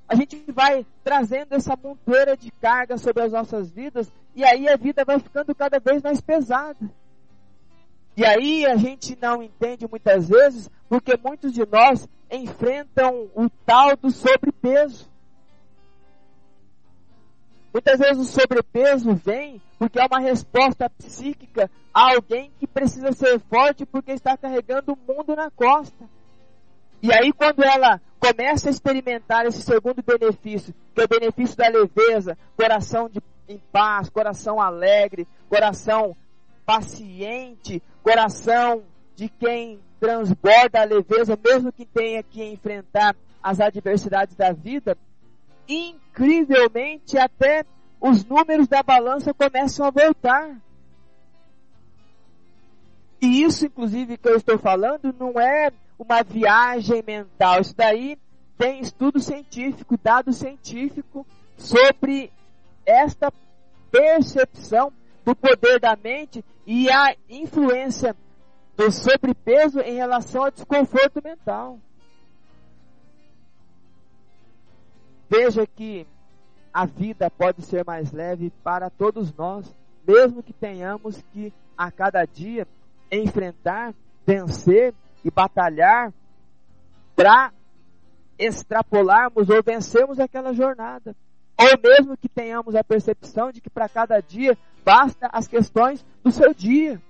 [0.08, 4.76] A gente vai trazendo essa montoeira de carga sobre as nossas vidas e aí a
[4.76, 6.90] vida vai ficando cada vez mais pesada.
[8.16, 13.96] E aí a gente não entende muitas vezes porque muitos de nós enfrentam o tal
[13.96, 15.10] do sobrepeso.
[17.72, 23.38] Muitas vezes o sobrepeso vem porque é uma resposta psíquica a alguém que precisa ser
[23.40, 26.08] forte porque está carregando o mundo na costa.
[27.02, 31.68] E aí quando ela começa a experimentar esse segundo benefício, que é o benefício da
[31.68, 36.16] leveza, coração de, em paz, coração alegre, coração
[36.64, 38.84] paciente, coração
[39.16, 44.98] de quem transborda a leveza, mesmo que tenha que enfrentar as adversidades da vida,
[45.68, 47.64] incrivelmente até
[48.00, 50.60] os números da balança começam a voltar.
[53.20, 57.60] E isso, inclusive, que eu estou falando, não é uma viagem mental.
[57.60, 58.18] Isso daí
[58.58, 61.24] tem estudo científico, dado científico
[61.56, 62.32] sobre
[62.84, 63.32] esta
[63.88, 64.92] percepção
[65.24, 68.16] do poder da mente e a influência
[68.82, 71.78] do sobrepeso em relação ao desconforto mental.
[75.30, 76.04] Veja que
[76.74, 79.72] a vida pode ser mais leve para todos nós,
[80.06, 82.66] mesmo que tenhamos que a cada dia
[83.10, 83.94] enfrentar,
[84.26, 84.92] vencer
[85.24, 86.12] e batalhar
[87.14, 87.52] para
[88.36, 91.14] extrapolarmos ou vencermos aquela jornada.
[91.56, 96.32] Ou mesmo que tenhamos a percepção de que para cada dia basta as questões do
[96.32, 97.00] seu dia.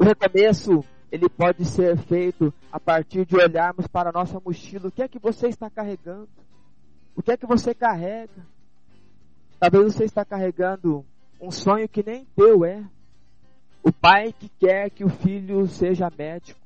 [0.00, 0.82] O recomeço
[1.12, 4.88] ele pode ser feito a partir de olharmos para a nossa mochila.
[4.88, 6.26] O que é que você está carregando?
[7.14, 8.46] O que é que você carrega?
[9.58, 11.04] Talvez você está carregando
[11.38, 12.82] um sonho que nem teu é.
[13.82, 16.58] O pai que quer que o filho seja médico.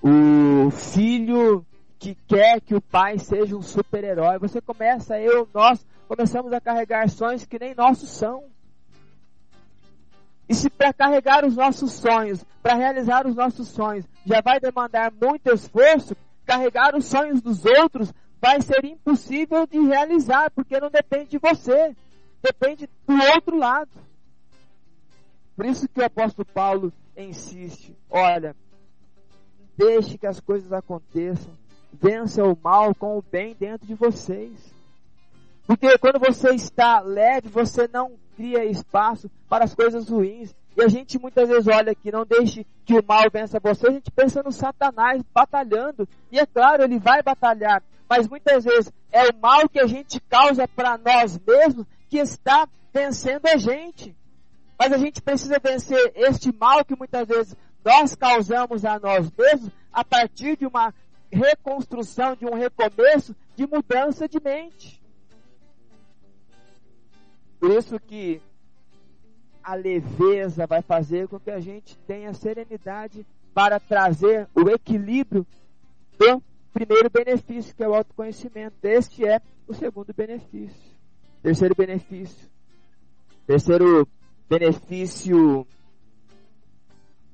[0.00, 1.62] O filho
[1.98, 4.38] que quer que o pai seja um super-herói.
[4.38, 8.44] Você começa, eu, nós, começamos a carregar sonhos que nem nossos são.
[10.50, 15.12] E se para carregar os nossos sonhos, para realizar os nossos sonhos, já vai demandar
[15.12, 21.30] muito esforço, carregar os sonhos dos outros vai ser impossível de realizar, porque não depende
[21.30, 21.94] de você,
[22.42, 23.90] depende do outro lado.
[25.54, 28.56] Por isso que o apóstolo Paulo insiste: olha,
[29.76, 31.52] deixe que as coisas aconteçam,
[31.92, 34.74] vença o mal com o bem dentro de vocês.
[35.70, 40.52] Porque quando você está leve, você não cria espaço para as coisas ruins.
[40.76, 43.92] E a gente muitas vezes olha que não deixe que o mal vença você, a
[43.92, 46.08] gente pensa no Satanás batalhando.
[46.32, 50.18] E é claro, ele vai batalhar, mas muitas vezes é o mal que a gente
[50.22, 54.12] causa para nós mesmos que está vencendo a gente.
[54.76, 59.70] Mas a gente precisa vencer este mal que muitas vezes nós causamos a nós mesmos
[59.92, 60.92] a partir de uma
[61.30, 64.99] reconstrução, de um recomeço, de mudança de mente.
[67.70, 68.42] Por isso que
[69.62, 75.46] a leveza vai fazer com que a gente tenha serenidade para trazer o equilíbrio
[76.18, 76.42] do
[76.72, 78.74] primeiro benefício, que é o autoconhecimento.
[78.82, 80.96] Este é o segundo benefício.
[81.44, 82.50] Terceiro benefício.
[83.46, 84.08] Terceiro
[84.48, 85.64] benefício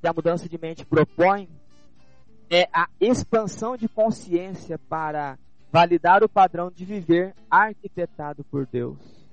[0.03, 1.49] que a mudança de mente propõe
[2.51, 5.39] é a expansão de consciência para
[5.73, 9.26] validar o padrão de viver arquitetado por Deus.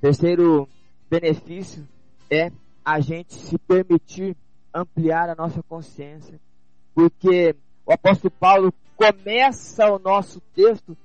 [0.00, 0.68] Terceiro
[1.10, 1.86] benefício
[2.30, 2.50] é
[2.84, 4.36] a gente se permitir
[4.72, 6.38] ampliar a nossa consciência,
[6.94, 10.96] porque o apóstolo Paulo começa o nosso texto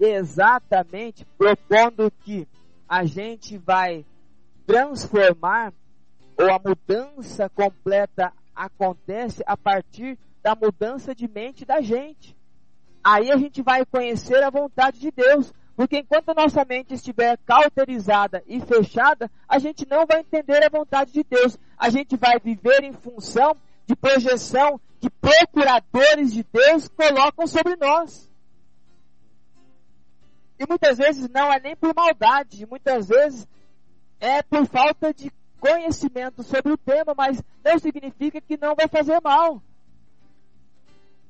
[0.00, 2.48] exatamente propondo que
[2.88, 4.04] a gente vai
[4.66, 5.72] transformar
[6.38, 12.36] ou a mudança completa acontece a partir da mudança de mente da gente.
[13.04, 18.42] Aí a gente vai conhecer a vontade de Deus, porque enquanto nossa mente estiver cauterizada
[18.46, 21.58] e fechada, a gente não vai entender a vontade de Deus.
[21.78, 23.56] A gente vai viver em função
[23.86, 28.30] de projeção que procuradores de Deus colocam sobre nós.
[30.58, 33.48] E muitas vezes não é nem por maldade, muitas vezes
[34.20, 39.20] é por falta de conhecimento sobre o tema, mas não significa que não vai fazer
[39.20, 39.62] mal.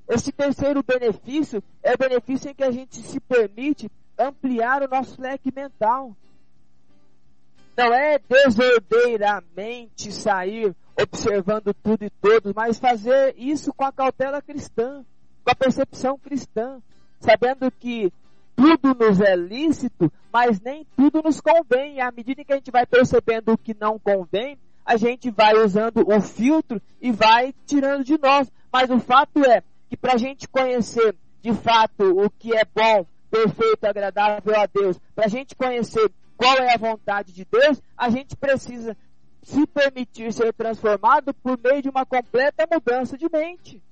[0.08, 5.20] Esse terceiro benefício é o benefício em que a gente se permite ampliar o nosso
[5.20, 6.16] leque mental.
[7.76, 15.04] Não é desordeiramente sair observando tudo e todos, mas fazer isso com a cautela cristã,
[15.42, 16.80] com a percepção cristã,
[17.18, 18.12] sabendo que
[18.54, 21.96] tudo nos é lícito, mas nem tudo nos convém.
[21.96, 25.56] E à medida que a gente vai percebendo o que não convém, a gente vai
[25.56, 28.50] usando o filtro e vai tirando de nós.
[28.72, 33.06] Mas o fato é que para a gente conhecer de fato o que é bom,
[33.32, 38.10] perfeito, agradável a Deus, para a gente conhecer qual é a vontade de Deus, a
[38.10, 38.94] gente precisa
[39.42, 43.82] se permitir ser transformado por meio de uma completa mudança de mente.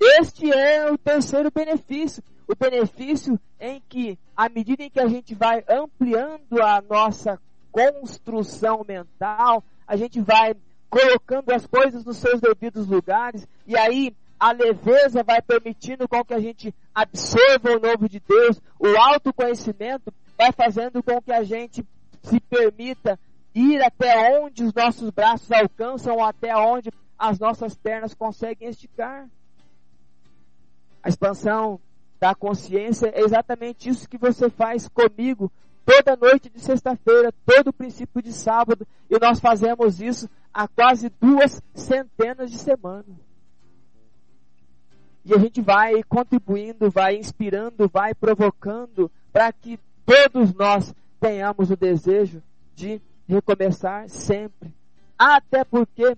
[0.00, 2.22] Este é o terceiro benefício.
[2.48, 7.40] O benefício em que, à medida em que a gente vai ampliando a nossa
[7.70, 10.54] construção mental, a gente vai
[10.90, 16.34] colocando as coisas nos seus devidos lugares, e aí a leveza vai permitindo com que
[16.34, 21.86] a gente absorva o novo de Deus, o autoconhecimento vai fazendo com que a gente
[22.24, 23.16] se permita
[23.54, 29.28] ir até onde os nossos braços alcançam, até onde as nossas pernas conseguem esticar.
[31.04, 31.80] A expansão
[32.18, 35.52] da consciência é exatamente isso que você faz comigo
[35.86, 41.62] toda noite de sexta-feira, todo princípio de sábado, e nós fazemos isso há quase duas
[41.76, 43.31] centenas de semanas.
[45.24, 51.76] E a gente vai contribuindo, vai inspirando, vai provocando para que todos nós tenhamos o
[51.76, 52.42] desejo
[52.74, 54.74] de recomeçar sempre.
[55.16, 56.16] Até porque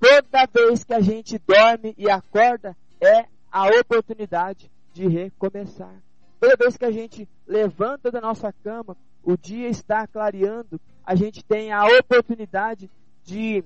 [0.00, 5.94] toda vez que a gente dorme e acorda é a oportunidade de recomeçar.
[6.40, 11.44] Toda vez que a gente levanta da nossa cama, o dia está clareando, a gente
[11.44, 12.90] tem a oportunidade
[13.24, 13.62] de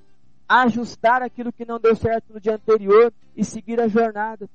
[0.48, 4.48] ajustar aquilo que não deu certo no dia anterior e seguir a jornada.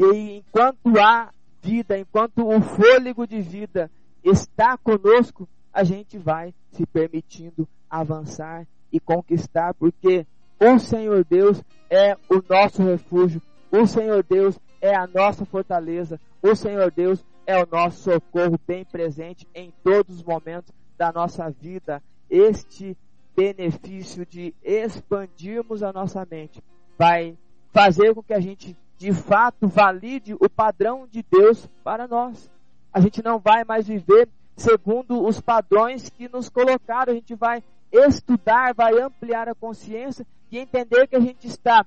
[0.00, 1.30] E enquanto há
[1.60, 3.90] vida, enquanto o fôlego de vida
[4.24, 10.26] está conosco, a gente vai se permitindo avançar e conquistar, porque
[10.58, 16.54] o Senhor Deus é o nosso refúgio, o Senhor Deus é a nossa fortaleza, o
[16.54, 22.02] Senhor Deus é o nosso socorro bem presente em todos os momentos da nossa vida.
[22.30, 22.96] Este
[23.36, 26.62] benefício de expandirmos a nossa mente
[26.96, 27.36] vai
[27.70, 32.50] fazer com que a gente de fato valide o padrão de Deus para nós.
[32.92, 37.10] A gente não vai mais viver segundo os padrões que nos colocaram.
[37.10, 41.86] A gente vai estudar, vai ampliar a consciência e entender que a gente está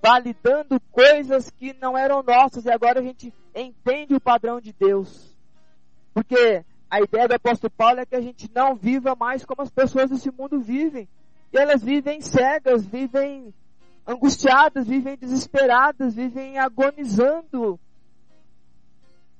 [0.00, 5.36] validando coisas que não eram nossas e agora a gente entende o padrão de Deus.
[6.14, 9.70] Porque a ideia do apóstolo Paulo é que a gente não viva mais como as
[9.70, 11.08] pessoas desse mundo vivem.
[11.52, 13.52] E elas vivem cegas, vivem
[14.06, 17.78] angustiadas, vivem desesperadas, vivem agonizando.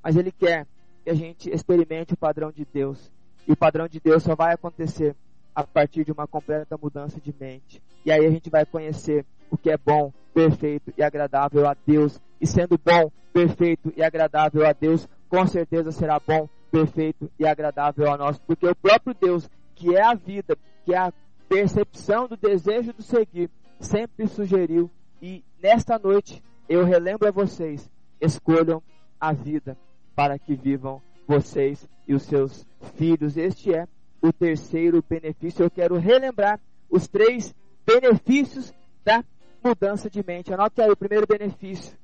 [0.03, 0.67] Mas Ele quer
[1.05, 3.13] que a gente experimente o padrão de Deus.
[3.47, 5.15] E o padrão de Deus só vai acontecer
[5.55, 7.83] a partir de uma completa mudança de mente.
[8.05, 12.21] E aí a gente vai conhecer o que é bom, perfeito e agradável a Deus.
[12.41, 18.13] E sendo bom, perfeito e agradável a Deus, com certeza será bom, perfeito e agradável
[18.13, 18.39] a nós.
[18.39, 21.13] Porque o próprio Deus, que é a vida, que a
[21.49, 23.49] percepção do desejo do seguir
[23.81, 24.91] sempre sugeriu.
[25.21, 28.83] E nesta noite eu relembro a vocês: escolham
[29.21, 29.77] a vida
[30.15, 33.37] para que vivam vocês e os seus filhos.
[33.37, 33.87] Este é
[34.23, 35.65] o terceiro benefício.
[35.65, 37.55] Eu quero relembrar os três
[37.87, 38.73] benefícios
[39.05, 39.25] da
[39.63, 40.53] mudança de mente.
[40.53, 41.97] Anote aí o primeiro benefício.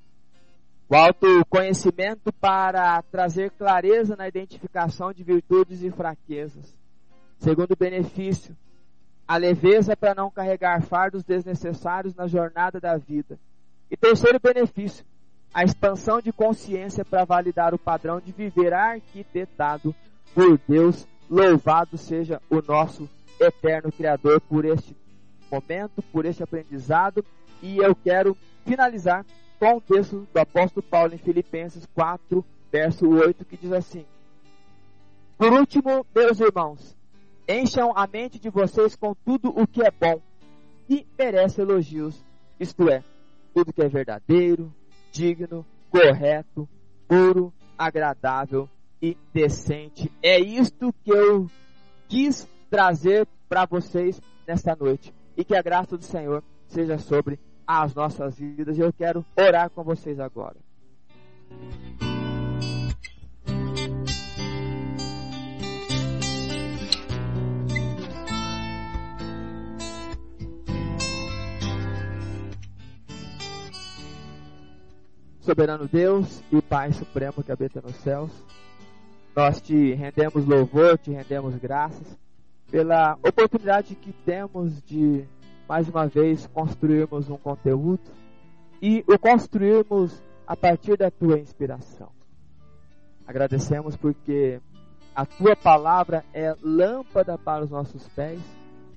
[0.89, 6.77] O autoconhecimento para trazer clareza na identificação de virtudes e fraquezas.
[7.39, 8.55] Segundo benefício,
[9.27, 13.39] a leveza para não carregar fardos desnecessários na jornada da vida.
[13.91, 15.05] E terceiro benefício,
[15.53, 19.95] a expansão de consciência para validar o padrão de viver arquitetado
[20.35, 21.07] por Deus.
[21.31, 23.09] Louvado seja o nosso
[23.41, 24.97] eterno Criador por este
[25.51, 27.25] momento, por este aprendizado.
[27.63, 29.25] E eu quero finalizar
[29.59, 34.05] com o texto do apóstolo Paulo em Filipenses 4, verso 8, que diz assim:
[35.39, 36.97] Por último, meus irmãos,
[37.49, 40.21] encham a mente de vocês com tudo o que é bom
[40.89, 42.25] e merece elogios,
[42.59, 43.03] isto é,
[43.55, 44.73] tudo que é verdadeiro,
[45.11, 46.69] digno, correto,
[47.09, 48.69] puro, agradável
[49.01, 50.11] e decente.
[50.23, 51.51] É isto que eu
[52.09, 55.13] quis trazer para vocês nesta noite.
[55.37, 58.79] E que a graça do Senhor seja sobre as nossas vidas.
[58.79, 60.57] Eu quero orar com vocês agora.
[75.43, 78.31] Soberano Deus e Pai Supremo que habita nos céus,
[79.35, 82.17] nós te rendemos louvor, te rendemos graças
[82.71, 85.25] pela oportunidade que temos de
[85.69, 88.01] mais uma vez construirmos um conteúdo
[88.81, 92.11] e o construirmos a partir da tua inspiração.
[93.27, 94.61] Agradecemos porque
[95.13, 98.41] a tua palavra é lâmpada para os nossos pés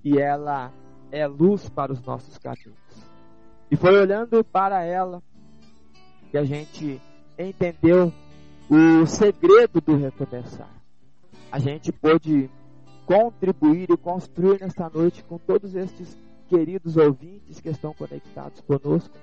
[0.03, 0.71] e ela
[1.11, 2.77] é luz para os nossos caminhos.
[3.71, 5.23] E foi olhando para ela
[6.35, 7.01] que a gente
[7.39, 8.11] entendeu
[8.69, 10.67] o segredo do recomeçar.
[11.49, 12.49] A gente pôde
[13.05, 16.17] contribuir e construir nesta noite com todos estes
[16.49, 19.15] queridos ouvintes que estão conectados conosco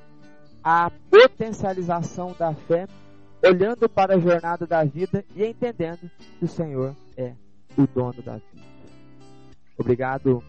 [0.64, 2.88] a potencialização da fé,
[3.44, 7.34] olhando para a jornada da vida e entendendo que o Senhor é
[7.76, 8.66] o dono da vida.
[9.76, 10.42] Obrigado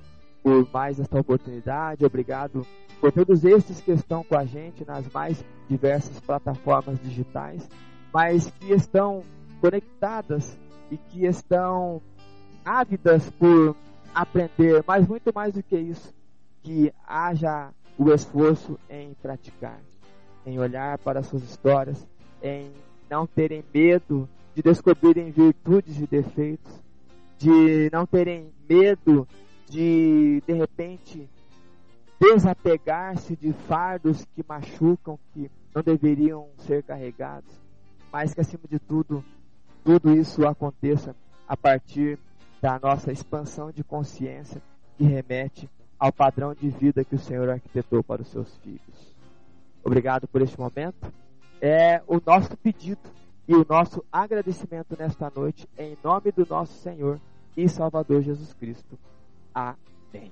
[0.44, 2.68] por mais esta oportunidade, obrigado
[3.00, 7.68] por todos estes que estão com a gente nas mais diversas plataformas digitais,
[8.14, 9.24] mas que estão
[9.62, 10.58] conectadas
[10.92, 12.02] e que estão
[12.66, 13.76] ávidas por
[14.14, 16.14] aprender, mas muito mais do que isso,
[16.62, 19.80] que haja o esforço em praticar,
[20.46, 22.06] em olhar para suas histórias,
[22.42, 22.70] em
[23.10, 26.72] não terem medo de descobrirem virtudes e defeitos,
[27.38, 29.28] de não terem medo
[29.74, 31.28] de de repente
[32.20, 37.52] desapegar-se de fardos que machucam, que não deveriam ser carregados,
[38.12, 39.26] mas que acima de tudo,
[39.84, 41.16] tudo isso aconteça
[41.48, 42.20] a partir
[42.62, 44.62] da nossa expansão de consciência
[44.96, 45.68] que remete
[46.00, 49.16] ao padrão de vida que o Senhor arquitetou para os seus filhos.
[49.84, 51.12] Obrigado por este momento.
[51.60, 53.02] É o nosso pedido
[53.48, 57.20] e o nosso agradecimento nesta noite, em nome do nosso Senhor
[57.58, 58.98] e Salvador Jesus Cristo.
[59.54, 59.78] 啊。
[60.12, 60.32] 对。